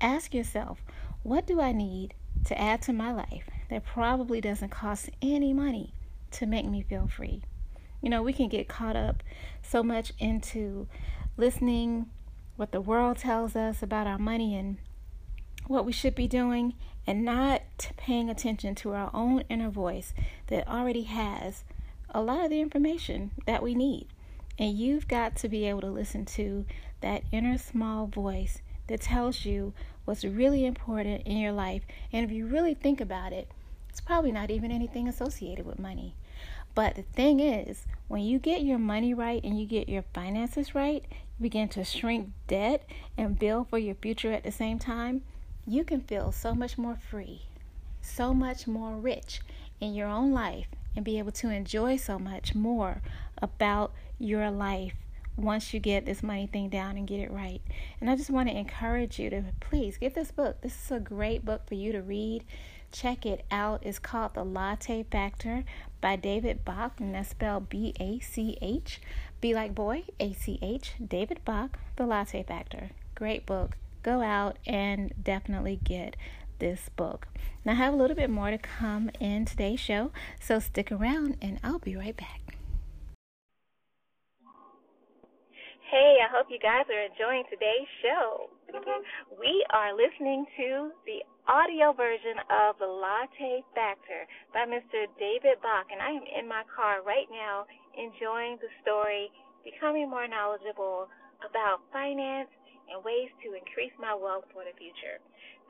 Ask 0.00 0.32
yourself, 0.32 0.84
what 1.24 1.48
do 1.48 1.60
I 1.60 1.72
need 1.72 2.14
to 2.44 2.56
add 2.56 2.80
to 2.82 2.92
my 2.92 3.10
life 3.10 3.50
that 3.68 3.84
probably 3.84 4.40
doesn't 4.40 4.68
cost 4.68 5.10
any 5.20 5.52
money 5.52 5.94
to 6.30 6.46
make 6.46 6.66
me 6.66 6.80
feel 6.80 7.08
free? 7.08 7.42
You 8.00 8.10
know, 8.10 8.22
we 8.22 8.32
can 8.32 8.48
get 8.48 8.68
caught 8.68 8.96
up 8.96 9.22
so 9.62 9.82
much 9.82 10.12
into 10.18 10.86
listening 11.36 12.06
what 12.56 12.72
the 12.72 12.80
world 12.80 13.18
tells 13.18 13.56
us 13.56 13.82
about 13.82 14.06
our 14.06 14.18
money 14.18 14.54
and 14.54 14.78
what 15.66 15.84
we 15.84 15.92
should 15.92 16.14
be 16.14 16.26
doing 16.26 16.74
and 17.06 17.24
not 17.24 17.62
paying 17.96 18.28
attention 18.28 18.74
to 18.74 18.92
our 18.92 19.10
own 19.14 19.42
inner 19.48 19.70
voice 19.70 20.12
that 20.48 20.68
already 20.68 21.02
has 21.02 21.64
a 22.10 22.20
lot 22.20 22.44
of 22.44 22.50
the 22.50 22.60
information 22.60 23.30
that 23.46 23.62
we 23.62 23.74
need. 23.74 24.06
And 24.58 24.76
you've 24.76 25.08
got 25.08 25.36
to 25.36 25.48
be 25.48 25.66
able 25.66 25.80
to 25.82 25.90
listen 25.90 26.24
to 26.26 26.66
that 27.00 27.22
inner 27.32 27.56
small 27.56 28.06
voice 28.06 28.60
that 28.88 29.00
tells 29.00 29.44
you 29.44 29.72
what's 30.04 30.24
really 30.24 30.66
important 30.66 31.22
in 31.26 31.38
your 31.38 31.52
life. 31.52 31.82
And 32.12 32.24
if 32.24 32.32
you 32.32 32.46
really 32.46 32.74
think 32.74 33.00
about 33.00 33.32
it, 33.32 33.48
it's 33.88 34.00
probably 34.00 34.32
not 34.32 34.50
even 34.50 34.70
anything 34.70 35.08
associated 35.08 35.64
with 35.64 35.78
money. 35.78 36.14
But 36.74 36.96
the 36.96 37.02
thing 37.02 37.40
is, 37.40 37.86
when 38.08 38.22
you 38.22 38.38
get 38.38 38.62
your 38.62 38.78
money 38.78 39.14
right 39.14 39.42
and 39.42 39.58
you 39.58 39.66
get 39.66 39.88
your 39.88 40.04
finances 40.14 40.74
right, 40.74 41.04
you 41.10 41.42
begin 41.42 41.68
to 41.70 41.84
shrink 41.84 42.30
debt 42.46 42.84
and 43.16 43.38
build 43.38 43.68
for 43.68 43.78
your 43.78 43.94
future 43.96 44.32
at 44.32 44.44
the 44.44 44.52
same 44.52 44.78
time, 44.78 45.22
you 45.66 45.84
can 45.84 46.00
feel 46.00 46.32
so 46.32 46.54
much 46.54 46.78
more 46.78 46.96
free, 46.96 47.42
so 48.02 48.32
much 48.32 48.66
more 48.66 48.96
rich 48.96 49.40
in 49.80 49.94
your 49.94 50.08
own 50.08 50.32
life, 50.32 50.66
and 50.96 51.04
be 51.04 51.18
able 51.18 51.32
to 51.32 51.50
enjoy 51.50 51.96
so 51.96 52.18
much 52.18 52.54
more 52.54 53.02
about 53.38 53.92
your 54.18 54.50
life 54.50 54.94
once 55.36 55.72
you 55.72 55.80
get 55.80 56.04
this 56.04 56.22
money 56.22 56.46
thing 56.46 56.68
down 56.68 56.96
and 56.96 57.06
get 57.06 57.20
it 57.20 57.30
right. 57.30 57.62
And 58.00 58.10
I 58.10 58.16
just 58.16 58.30
want 58.30 58.48
to 58.48 58.56
encourage 58.56 59.18
you 59.18 59.30
to 59.30 59.44
please 59.60 59.96
get 59.98 60.14
this 60.14 60.30
book. 60.30 60.60
This 60.60 60.84
is 60.84 60.90
a 60.90 61.00
great 61.00 61.44
book 61.44 61.66
for 61.66 61.74
you 61.74 61.92
to 61.92 62.02
read. 62.02 62.44
Check 62.92 63.24
it 63.24 63.44
out. 63.50 63.86
It's 63.86 63.98
called 63.98 64.34
The 64.34 64.44
Latte 64.44 65.04
Factor 65.04 65.64
by 66.00 66.16
David 66.16 66.64
Bach, 66.64 66.98
and 66.98 67.14
that's 67.14 67.30
spelled 67.30 67.68
B 67.68 67.94
A 68.00 68.18
C 68.20 68.56
H. 68.62 69.00
Be 69.40 69.54
like 69.54 69.74
boy, 69.74 70.04
A 70.18 70.32
C 70.32 70.58
H. 70.62 70.92
David 71.04 71.44
Bach, 71.44 71.78
The 71.96 72.06
Latte 72.06 72.42
Factor. 72.42 72.90
Great 73.14 73.46
book. 73.46 73.76
Go 74.02 74.22
out 74.22 74.58
and 74.66 75.12
definitely 75.22 75.78
get 75.82 76.16
this 76.58 76.88
book. 76.96 77.26
Now, 77.64 77.72
I 77.72 77.76
have 77.76 77.94
a 77.94 77.96
little 77.96 78.16
bit 78.16 78.30
more 78.30 78.50
to 78.50 78.58
come 78.58 79.10
in 79.20 79.44
today's 79.44 79.80
show, 79.80 80.10
so 80.40 80.58
stick 80.58 80.90
around 80.90 81.36
and 81.42 81.58
I'll 81.62 81.78
be 81.78 81.96
right 81.96 82.16
back. 82.16 82.40
Hey, 85.90 86.18
I 86.22 86.28
hope 86.30 86.46
you 86.50 86.58
guys 86.58 86.84
are 86.88 87.02
enjoying 87.02 87.44
today's 87.50 87.88
show. 88.00 88.48
We 88.70 89.66
are 89.74 89.90
listening 89.98 90.46
to 90.46 90.94
the 91.02 91.26
audio 91.50 91.90
version 91.90 92.38
of 92.46 92.78
The 92.78 92.86
Latte 92.86 93.66
Factor 93.74 94.30
by 94.54 94.62
Mr. 94.62 95.10
David 95.18 95.58
Bach, 95.58 95.90
and 95.90 95.98
I 95.98 96.14
am 96.14 96.22
in 96.22 96.46
my 96.46 96.62
car 96.70 97.02
right 97.02 97.26
now 97.34 97.66
enjoying 97.98 98.62
the 98.62 98.70
story, 98.78 99.26
becoming 99.66 100.06
more 100.06 100.30
knowledgeable 100.30 101.10
about 101.42 101.82
finance 101.90 102.46
and 102.86 103.02
ways 103.02 103.34
to 103.42 103.58
increase 103.58 103.90
my 103.98 104.14
wealth 104.14 104.46
for 104.54 104.62
the 104.62 104.74
future. 104.78 105.18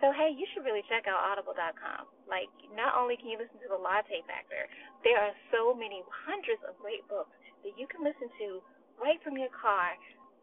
So, 0.04 0.12
hey, 0.12 0.36
you 0.36 0.44
should 0.52 0.68
really 0.68 0.84
check 0.92 1.08
out 1.08 1.24
audible.com. 1.24 2.04
Like, 2.28 2.52
not 2.76 3.00
only 3.00 3.16
can 3.16 3.32
you 3.32 3.40
listen 3.40 3.64
to 3.64 3.72
The 3.72 3.80
Latte 3.80 4.20
Factor, 4.28 4.68
there 5.08 5.16
are 5.16 5.32
so 5.48 5.72
many 5.72 6.04
hundreds 6.28 6.60
of 6.68 6.76
great 6.76 7.08
books 7.08 7.32
that 7.64 7.80
you 7.80 7.88
can 7.88 8.04
listen 8.04 8.28
to 8.44 8.60
right 9.00 9.16
from 9.24 9.40
your 9.40 9.52
car, 9.56 9.96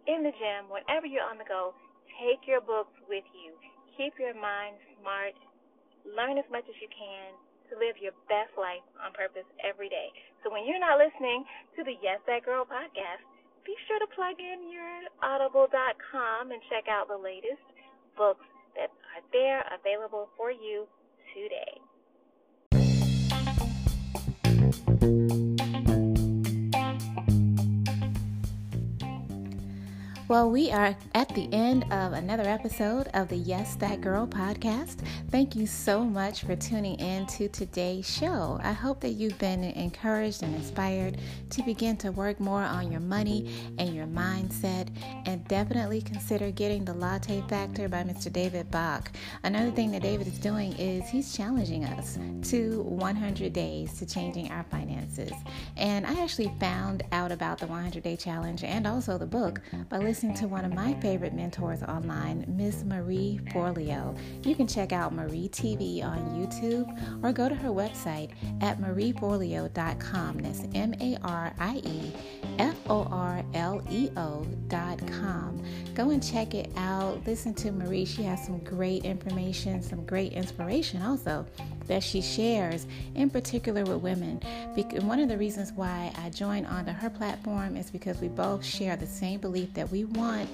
in 0.07 0.23
the 0.23 0.31
gym, 0.39 0.71
whenever 0.71 1.05
you're 1.05 1.27
on 1.27 1.37
the 1.37 1.45
go. 1.45 1.75
Take 2.17 2.49
your 2.49 2.61
books 2.61 2.93
with 3.05 3.25
you. 3.31 3.53
Keep 3.93 4.17
your 4.17 4.33
mind 4.33 4.77
smart. 4.97 5.37
Learn 6.05 6.37
as 6.37 6.47
much 6.49 6.65
as 6.65 6.77
you 6.81 6.89
can 6.89 7.37
to 7.69 7.77
live 7.77 7.99
your 8.01 8.15
best 8.31 8.53
life 8.57 8.83
on 9.03 9.13
purpose 9.13 9.45
every 9.61 9.89
day. 9.89 10.09
So 10.41 10.49
when 10.49 10.65
you're 10.65 10.81
not 10.81 10.97
listening 10.97 11.45
to 11.77 11.83
the 11.83 11.93
Yes 12.01 12.17
That 12.25 12.45
Girl 12.47 12.63
podcast, 12.63 13.21
be 13.67 13.75
sure 13.85 13.99
to 13.99 14.09
plug 14.15 14.39
in 14.39 14.71
your 14.71 15.11
audible.com 15.19 16.51
and 16.51 16.61
check 16.71 16.87
out 16.87 17.11
the 17.11 17.19
latest 17.19 17.61
books 18.15 18.47
that 18.79 18.89
are 19.13 19.23
there 19.35 19.61
available 19.75 20.29
for 20.39 20.49
you 20.49 20.87
today. 21.35 21.75
Well, 30.27 30.49
we 30.49 30.71
are 30.71 30.93
at 31.13 31.29
the 31.29 31.47
end 31.53 31.85
of 31.85 32.11
another 32.11 32.43
episode 32.43 33.07
of 33.13 33.29
the 33.29 33.37
Yes 33.37 33.75
That 33.75 34.01
Girl 34.01 34.27
podcast. 34.27 34.97
Thank 35.31 35.55
you 35.55 35.65
so 35.65 36.03
much 36.03 36.41
for 36.41 36.53
tuning 36.53 36.99
in 36.99 37.25
to 37.27 37.47
today's 37.47 38.05
show. 38.05 38.59
I 38.61 38.73
hope 38.73 38.99
that 39.01 39.11
you've 39.11 39.39
been 39.39 39.63
encouraged 39.63 40.43
and 40.43 40.53
inspired 40.53 41.17
to 41.51 41.63
begin 41.63 41.95
to 41.97 42.11
work 42.11 42.41
more 42.41 42.61
on 42.61 42.91
your 42.91 42.99
money 42.99 43.49
and 43.79 43.95
your 43.95 44.05
mindset, 44.05 44.76
definitely 45.47 46.01
consider 46.01 46.51
getting 46.51 46.83
the 46.83 46.93
Latte 46.93 47.41
Factor 47.47 47.87
by 47.87 48.03
Mr. 48.03 48.31
David 48.31 48.69
Bach. 48.71 49.11
Another 49.43 49.71
thing 49.71 49.91
that 49.91 50.01
David 50.01 50.27
is 50.27 50.39
doing 50.39 50.73
is 50.73 51.07
he's 51.09 51.35
challenging 51.35 51.85
us 51.85 52.17
to 52.49 52.81
100 52.81 53.53
days 53.53 53.97
to 53.99 54.05
changing 54.05 54.51
our 54.51 54.63
finances. 54.63 55.31
And 55.77 56.05
I 56.05 56.21
actually 56.21 56.51
found 56.59 57.03
out 57.11 57.31
about 57.31 57.59
the 57.59 57.67
100 57.67 58.03
day 58.03 58.15
challenge 58.15 58.63
and 58.63 58.85
also 58.85 59.17
the 59.17 59.25
book 59.25 59.61
by 59.89 59.97
listening 59.97 60.35
to 60.37 60.47
one 60.47 60.65
of 60.65 60.73
my 60.73 60.93
favorite 60.95 61.33
mentors 61.33 61.83
online, 61.83 62.45
Miss 62.47 62.83
Marie 62.83 63.39
Forleo. 63.53 64.17
You 64.43 64.55
can 64.55 64.67
check 64.67 64.91
out 64.91 65.13
Marie 65.13 65.49
TV 65.49 66.03
on 66.03 66.19
YouTube 66.35 67.23
or 67.23 67.31
go 67.31 67.47
to 67.47 67.55
her 67.55 67.69
website 67.69 68.31
at 68.61 68.79
marieforleo.com. 68.79 70.37
That's 70.39 70.63
M 70.73 70.93
A 70.99 71.17
R 71.23 71.53
I 71.59 71.81
E 71.83 72.13
F 72.59 72.75
O 72.89 73.03
R 73.11 73.43
L 73.53 73.81
E 73.89 74.09
O.com. 74.17 75.36
Um, 75.37 75.63
go 75.93 76.09
and 76.09 76.23
check 76.23 76.55
it 76.55 76.71
out. 76.75 77.25
Listen 77.25 77.53
to 77.55 77.71
Marie. 77.71 78.05
She 78.05 78.23
has 78.23 78.43
some 78.43 78.59
great 78.59 79.05
information, 79.05 79.81
some 79.81 80.03
great 80.05 80.33
inspiration 80.33 81.01
also 81.01 81.45
that 81.85 82.03
she 82.03 82.21
shares, 82.21 82.87
in 83.15 83.29
particular 83.29 83.83
with 83.83 84.01
women. 84.01 84.41
One 85.01 85.19
of 85.19 85.29
the 85.29 85.37
reasons 85.37 85.71
why 85.73 86.11
I 86.17 86.29
joined 86.29 86.67
onto 86.67 86.91
her 86.91 87.09
platform 87.09 87.77
is 87.77 87.89
because 87.89 88.19
we 88.19 88.27
both 88.27 88.65
share 88.65 88.95
the 88.95 89.07
same 89.07 89.39
belief 89.39 89.73
that 89.75 89.89
we 89.89 90.05
want 90.05 90.49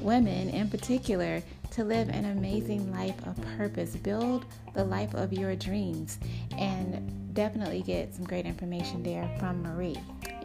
women 0.00 0.48
in 0.50 0.68
particular 0.68 1.42
to 1.72 1.84
live 1.84 2.08
an 2.08 2.24
amazing 2.24 2.90
life 2.92 3.16
of 3.26 3.40
purpose, 3.56 3.94
build 3.96 4.44
the 4.74 4.84
life 4.84 5.14
of 5.14 5.32
your 5.32 5.54
dreams, 5.54 6.18
and 6.56 7.34
definitely 7.34 7.82
get 7.82 8.14
some 8.14 8.24
great 8.24 8.46
information 8.46 9.02
there 9.02 9.30
from 9.38 9.62
Marie. 9.62 9.96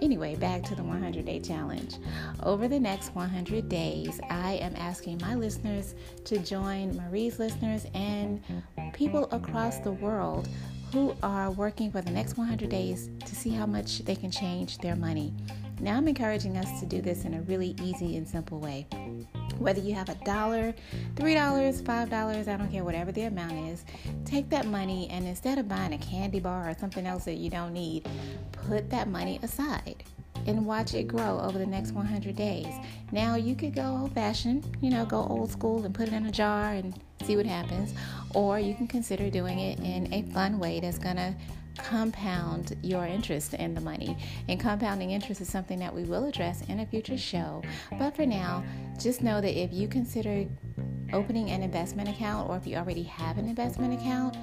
Anyway, 0.02 0.36
back 0.36 0.64
to 0.64 0.76
the 0.76 0.84
100 0.84 1.26
day 1.26 1.40
challenge. 1.40 1.96
Over 2.44 2.68
the 2.68 2.80
next 2.80 3.16
100 3.16 3.70
days, 3.70 4.20
I 4.30 4.54
am 4.54 4.76
asking 4.76 5.20
my 5.22 5.36
listeners 5.36 5.96
to 6.26 6.38
join 6.40 6.96
Marie's 6.96 7.40
listeners 7.40 7.86
and 7.94 8.42
people 8.94 9.28
across 9.32 9.80
the 9.80 9.92
world 9.92 10.50
who 10.92 11.16
are 11.24 11.52
working 11.52 11.92
for 11.92 12.02
the 12.02 12.12
next 12.12 12.38
100 12.38 12.70
days 12.70 13.10
to 13.26 13.36
see 13.36 13.50
how 13.50 13.66
much 13.66 14.00
they 14.00 14.16
can 14.16 14.32
change 14.32 14.78
their 14.80 14.96
money. 14.96 15.34
Now, 15.80 15.98
I'm 15.98 16.08
encouraging 16.08 16.58
us 16.58 16.80
to 16.80 16.86
do 16.86 17.02
this 17.02 17.26
in 17.26 17.34
a 17.34 17.42
really 17.42 17.76
easy 17.82 18.16
and 18.18 18.28
simple 18.28 18.60
way. 18.60 18.88
Whether 19.58 19.82
you 19.82 19.94
have 19.94 20.10
a 20.10 20.16
dollar, 20.26 20.74
three 21.16 21.34
dollars, 21.34 21.82
five 21.82 22.10
dollars, 22.10 22.48
I 22.48 22.58
don't 22.58 22.72
care, 22.72 22.84
whatever 22.84 23.12
the 23.12 23.24
amount 23.24 23.54
is, 23.70 23.86
take 24.24 24.50
that 24.50 24.66
money 24.66 25.08
and 25.10 25.28
instead 25.28 25.58
of 25.58 25.68
buying 25.68 25.94
a 25.94 25.98
candy 25.98 26.40
bar 26.40 26.70
or 26.70 26.76
something 26.80 27.06
else 27.06 27.26
that 27.26 27.36
you 27.36 27.50
don't 27.50 27.74
need, 27.74 28.08
put 28.52 28.90
that 28.90 29.10
money 29.10 29.40
aside 29.44 30.04
and 30.48 30.66
watch 30.66 30.94
it 30.94 31.08
grow 31.08 31.40
over 31.40 31.58
the 31.58 31.66
next 31.66 31.92
100 31.92 32.36
days. 32.36 32.74
Now, 33.12 33.36
you 33.36 33.56
could 33.56 33.74
go 33.74 33.98
old 34.02 34.14
fashioned, 34.14 34.78
you 34.82 34.90
know, 34.90 35.06
go 35.06 35.26
old 35.30 35.52
school 35.52 35.84
and 35.84 35.94
put 35.94 36.08
it 36.08 36.14
in 36.14 36.26
a 36.26 36.32
jar 36.32 36.74
and 36.74 36.98
see 37.24 37.36
what 37.36 37.46
happens, 37.46 37.94
or 38.34 38.60
you 38.60 38.76
can 38.76 38.88
consider 38.88 39.30
doing 39.30 39.60
it 39.60 39.80
in 39.80 40.14
a 40.14 40.22
fun 40.34 40.60
way 40.60 40.80
that's 40.80 41.00
to 41.00 41.36
compound 41.78 42.76
your 42.82 43.06
interest 43.06 43.54
in 43.54 43.74
the 43.74 43.82
money. 43.82 44.18
And 44.48 44.60
compounding 44.60 45.12
interest 45.12 45.42
is 45.42 45.50
something 45.50 45.80
that 45.80 45.94
we 45.94 46.04
will 46.04 46.26
address 46.26 46.62
in 46.68 46.80
a 46.80 46.86
future 46.86 47.18
show. 47.18 47.62
But 47.98 48.16
for 48.16 48.26
now, 48.26 48.64
just 49.00 49.22
know 49.22 49.42
that 49.42 49.60
if 49.60 49.72
you 49.74 49.88
consider 49.88 50.46
opening 51.14 51.52
an 51.52 51.64
investment 51.64 52.10
account 52.10 52.50
or 52.50 52.58
if 52.58 52.66
you 52.66 52.76
already 52.76 53.04
have 53.04 53.38
an 53.38 53.48
investment 53.48 53.94
account, 53.94 54.36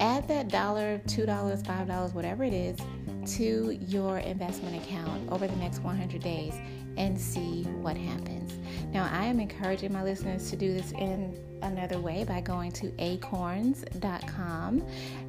add 0.00 0.28
that 0.28 0.48
dollar, 0.48 1.00
two 1.06 1.26
dollars, 1.26 1.62
five 1.62 1.88
dollars, 1.88 2.12
whatever 2.12 2.44
it 2.44 2.52
is, 2.52 2.78
to 3.26 3.76
your 3.86 4.18
investment 4.18 4.82
account 4.84 5.30
over 5.32 5.46
the 5.46 5.56
next 5.56 5.80
100 5.80 6.22
days 6.22 6.54
and 6.96 7.20
see 7.20 7.64
what 7.64 7.96
happens. 7.96 8.54
Now, 8.92 9.08
I 9.12 9.24
am 9.26 9.40
encouraging 9.40 9.92
my 9.92 10.02
listeners 10.02 10.48
to 10.50 10.56
do 10.56 10.72
this 10.72 10.92
in 10.92 11.36
another 11.62 11.98
way 11.98 12.24
by 12.24 12.40
going 12.40 12.72
to 12.72 12.92
acorns.com. 12.98 14.86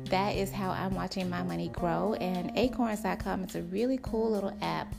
That 0.10 0.36
is 0.36 0.52
how 0.52 0.72
I'm 0.72 0.96
watching 0.96 1.30
my 1.30 1.44
money 1.44 1.70
grow. 1.70 2.14
And 2.16 2.52
acorns.com 2.56 3.44
is 3.44 3.56
a 3.56 3.62
really 3.64 4.00
cool 4.02 4.32
little 4.32 4.58
app 4.62 4.94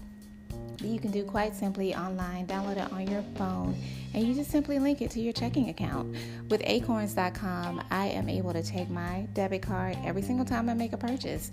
that 0.78 0.86
you 0.86 1.00
can 1.00 1.10
do 1.10 1.24
quite 1.24 1.54
simply 1.54 1.94
online. 1.94 2.46
Download 2.46 2.76
it 2.76 2.92
on 2.92 3.06
your 3.08 3.22
phone 3.36 3.74
and 4.14 4.26
you 4.26 4.34
just 4.34 4.50
simply 4.50 4.78
link 4.78 5.00
it 5.00 5.10
to 5.12 5.20
your 5.20 5.32
checking 5.32 5.68
account. 5.68 6.14
With 6.48 6.62
acorns.com, 6.64 7.82
I 7.90 8.06
am 8.06 8.28
able 8.28 8.52
to 8.52 8.62
take 8.62 8.90
my 8.90 9.26
debit 9.32 9.62
card 9.62 9.96
every 10.04 10.22
single 10.22 10.44
time 10.44 10.68
I 10.68 10.74
make 10.74 10.92
a 10.92 10.98
purchase. 10.98 11.52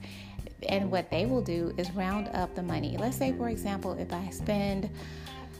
And 0.70 0.91
what 0.91 1.10
they 1.10 1.26
will 1.26 1.41
do 1.41 1.74
is 1.78 1.91
round 1.91 2.30
up 2.34 2.56
the 2.56 2.63
money. 2.63 2.98
Let's 2.98 3.18
say, 3.18 3.34
for 3.34 3.50
example, 3.50 3.94
if 3.94 4.12
I 4.12 4.30
spend 4.30 4.89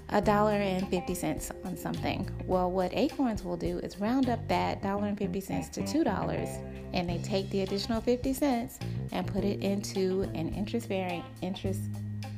a 0.10 0.22
dollar 0.22 0.54
and 0.54 0.88
50 0.90 1.16
cents 1.16 1.52
on 1.64 1.76
something. 1.78 2.30
Well, 2.46 2.72
what 2.72 2.94
Acorns 2.94 3.44
will 3.44 3.58
do 3.58 3.80
is 3.80 4.00
round 4.00 4.30
up 4.30 4.48
that 4.48 4.82
dollar 4.82 5.08
and 5.08 5.18
50 5.18 5.42
cents 5.42 5.70
to 5.70 5.82
$2 5.82 6.76
and 6.94 7.10
they 7.10 7.18
take 7.20 7.50
the 7.50 7.62
additional 7.62 8.02
50 8.02 8.34
cents 8.34 8.80
and 9.12 9.28
put 9.28 9.44
it 9.44 9.62
into 9.62 10.24
an 10.34 10.50
interest 10.50 10.90
bearing 10.90 11.24
interest 11.42 11.82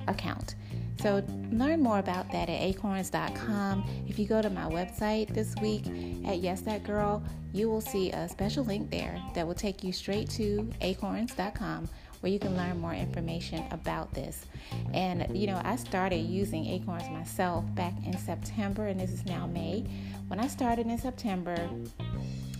account. 0.07 0.55
So 0.99 1.23
learn 1.51 1.81
more 1.81 1.99
about 1.99 2.31
that 2.31 2.49
at 2.49 2.59
acorns.com. 2.59 3.87
If 4.07 4.17
you 4.17 4.25
go 4.25 4.41
to 4.41 4.49
my 4.49 4.63
website 4.63 5.31
this 5.33 5.53
week 5.61 5.85
at 6.25 6.39
Yes 6.39 6.61
That 6.61 6.83
Girl, 6.83 7.23
you 7.53 7.69
will 7.69 7.81
see 7.81 8.11
a 8.11 8.27
special 8.27 8.63
link 8.65 8.89
there 8.89 9.21
that 9.35 9.45
will 9.45 9.53
take 9.53 9.83
you 9.83 9.93
straight 9.93 10.29
to 10.31 10.71
acorns.com 10.81 11.87
where 12.21 12.31
you 12.31 12.39
can 12.39 12.55
learn 12.55 12.79
more 12.79 12.93
information 12.93 13.63
about 13.71 14.13
this. 14.13 14.45
And 14.93 15.37
you 15.37 15.47
know, 15.47 15.61
I 15.63 15.75
started 15.75 16.17
using 16.17 16.65
Acorns 16.65 17.09
myself 17.09 17.63
back 17.75 17.93
in 18.05 18.17
September, 18.17 18.87
and 18.87 18.99
this 18.99 19.11
is 19.11 19.25
now 19.25 19.47
May. 19.47 19.85
When 20.27 20.39
I 20.39 20.47
started 20.47 20.87
in 20.87 20.97
September, 20.97 21.69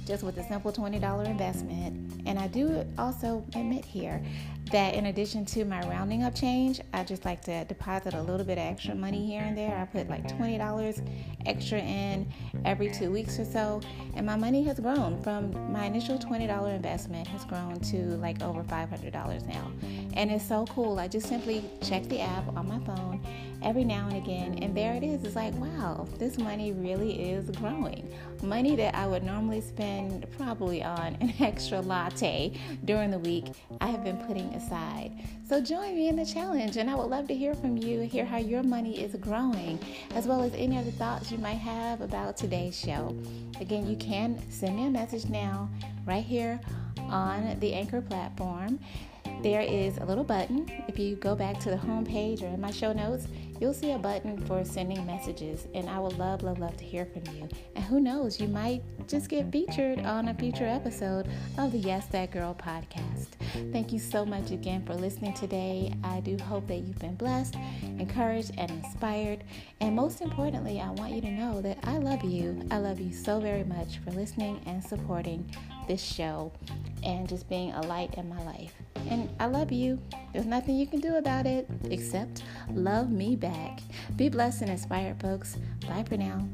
just 0.08 0.24
with 0.24 0.38
a 0.38 0.44
simple 0.44 0.72
$20 0.72 1.26
investment. 1.26 2.24
And 2.26 2.40
I 2.40 2.48
do 2.48 2.86
also 2.98 3.44
admit 3.56 3.84
here 3.84 4.24
that 4.72 4.96
in 4.96 5.08
addition 5.08 5.46
to 5.46 5.66
my 5.66 5.82
rounding 5.88 6.24
up 6.24 6.34
change, 6.34 6.80
I 6.94 7.04
just 7.04 7.26
like 7.26 7.42
to 7.42 7.66
deposit 7.66 8.14
a 8.14 8.22
little 8.22 8.46
bit 8.46 8.58
of 8.58 8.66
extra 8.66 8.96
money 8.96 9.26
here 9.26 9.42
and 9.42 9.58
there. 9.58 9.78
I 9.78 9.86
put 9.86 10.10
like 10.10 10.28
$20 10.28 11.08
extra 11.46 11.80
in 11.80 12.32
every 12.68 12.92
two 12.92 13.10
weeks 13.10 13.40
or 13.40 13.46
so, 13.46 13.82
and 14.16 14.26
my 14.26 14.36
money 14.36 14.62
has 14.64 14.80
grown 14.80 15.20
from 15.24 15.72
my 15.72 15.86
initial 15.86 16.18
$20 16.18 16.76
investment 16.76 17.26
has 17.28 17.46
grown 17.46 17.80
to 17.80 17.98
like 18.18 18.42
over 18.44 18.62
$500 18.62 19.48
now. 19.48 19.72
And 20.18 20.32
it's 20.32 20.48
so 20.48 20.66
cool. 20.66 20.98
I 20.98 21.08
just 21.08 21.28
simply 21.28 21.64
check 21.80 22.02
the 22.06 22.22
app 22.22 22.48
on 22.58 22.68
my 22.68 22.80
phone 22.80 23.22
every 23.62 23.84
now 23.84 24.08
and 24.08 24.18
again, 24.18 24.58
and 24.64 24.76
there 24.76 24.96
it 24.96 25.04
is. 25.04 25.24
It's 25.24 25.36
like, 25.36 25.54
wow, 25.60 26.08
this 26.18 26.40
money 26.40 26.72
really 26.72 27.30
is 27.30 27.52
growing. 27.52 28.12
Money 28.42 28.76
that 28.78 28.96
I 28.96 29.06
would 29.06 29.24
normally 29.24 29.62
spend 29.62 30.26
probably 30.36 30.84
on 30.84 31.18
an 31.22 31.34
extra 31.40 31.82
latte 31.82 32.60
during 32.86 33.12
the 33.12 33.20
week, 33.20 33.46
I 33.80 33.90
have 33.90 34.04
been 34.04 34.18
putting 34.18 34.48
aside. 34.56 35.12
So 35.48 35.62
join 35.62 35.96
me 35.96 36.08
in 36.08 36.16
the 36.16 36.26
challenge, 36.26 36.78
and 36.78 36.90
I 36.90 36.96
would 36.96 37.12
love 37.12 37.28
to 37.28 37.36
hear 37.36 37.54
from 37.54 37.78
you, 37.78 38.02
hear 38.02 38.26
how 38.26 38.38
your 38.38 38.64
money 38.64 39.04
is 39.04 39.14
growing, 39.18 39.78
as 40.16 40.26
well 40.26 40.42
as 40.42 40.52
any 40.56 40.80
other 40.80 40.92
thoughts 40.92 41.32
you 41.32 41.38
might 41.38 41.60
have 41.60 42.02
about 42.02 42.38
today's 42.38 42.78
show. 42.80 43.16
Again, 43.62 43.88
you 43.88 43.98
can 43.98 44.42
send 44.50 44.78
me 44.78 44.88
a 44.88 44.90
message 44.90 45.30
now, 45.30 45.70
right 46.08 46.26
here 46.26 46.60
on 47.10 47.60
the 47.60 47.74
Anchor 47.74 48.02
platform 48.02 48.80
there 49.44 49.62
is 49.62 49.98
a 49.98 50.06
little 50.06 50.24
button. 50.24 50.70
If 50.88 50.98
you 50.98 51.16
go 51.16 51.36
back 51.36 51.60
to 51.60 51.70
the 51.70 51.78
home 51.78 52.06
page 52.06 52.42
or 52.42 52.48
in 52.48 52.60
my 52.60 52.72
show 52.72 52.92
notes, 52.92 53.28
you'll 53.60 53.74
see 53.74 53.92
a 53.92 53.98
button 53.98 54.44
for 54.46 54.64
sending 54.66 55.06
messages. 55.06 55.68
And 55.74 55.90
I 55.90 56.00
would 56.00 56.18
love, 56.18 56.44
love, 56.44 56.60
love 56.60 56.76
to 56.78 56.84
hear 56.84 57.06
from 57.06 57.24
you. 57.36 57.48
And 57.76 57.84
who 57.86 58.00
knows, 58.00 58.40
you 58.40 58.48
might 58.48 58.82
just 59.08 59.30
get 59.30 59.52
featured 59.52 60.00
on 60.00 60.30
a 60.30 60.34
future 60.34 60.66
episode 60.66 61.28
of 61.58 61.72
the 61.72 61.78
Yes 61.78 62.08
That 62.08 62.32
Girl 62.32 62.56
podcast. 62.56 63.28
Thank 63.72 63.94
you 63.94 64.00
so 64.00 64.26
much 64.26 64.52
again 64.52 64.86
for 64.86 64.96
listening 64.96 65.34
today. 65.34 65.94
I 66.04 66.20
do 66.20 66.38
hope 66.44 66.68
that 66.68 66.78
you've 66.78 67.00
been 67.00 67.16
blessed, 67.16 67.56
encouraged, 67.84 68.52
and 68.58 68.72
inspired. 68.72 69.44
And 69.82 69.96
most 69.96 70.22
importantly, 70.22 70.82
I 70.82 70.90
want 70.92 71.14
you 71.14 71.22
to 71.22 71.32
know 71.32 71.62
that 71.62 71.78
I 71.84 71.98
love 71.98 72.24
you. 72.24 72.60
I 72.72 72.78
love 72.78 73.00
you 73.00 73.14
so 73.14 73.40
very 73.40 73.64
much 73.64 74.00
for 74.00 74.12
listening 74.12 74.62
and 74.66 74.84
supporting 74.84 75.50
this 75.88 76.02
show 76.02 76.52
and 77.04 77.28
just 77.28 77.48
being 77.50 77.72
a 77.72 77.82
light 77.82 78.14
in 78.16 78.30
my 78.30 78.42
life. 78.44 78.74
And 79.10 79.30
I 79.40 79.46
love 79.46 79.72
you. 79.72 80.00
There's 80.34 80.46
nothing 80.46 80.76
you 80.76 80.88
can 80.88 81.00
do 81.00 81.16
about 81.16 81.46
it 81.46 81.70
except 81.90 82.44
love 82.72 83.10
me 83.12 83.36
back. 83.36 83.80
Be 84.16 84.30
blessed 84.30 84.62
and 84.62 84.72
inspired, 84.72 85.22
folks. 85.22 85.58
Bye 85.88 86.04
for 86.08 86.18
now. 86.18 86.48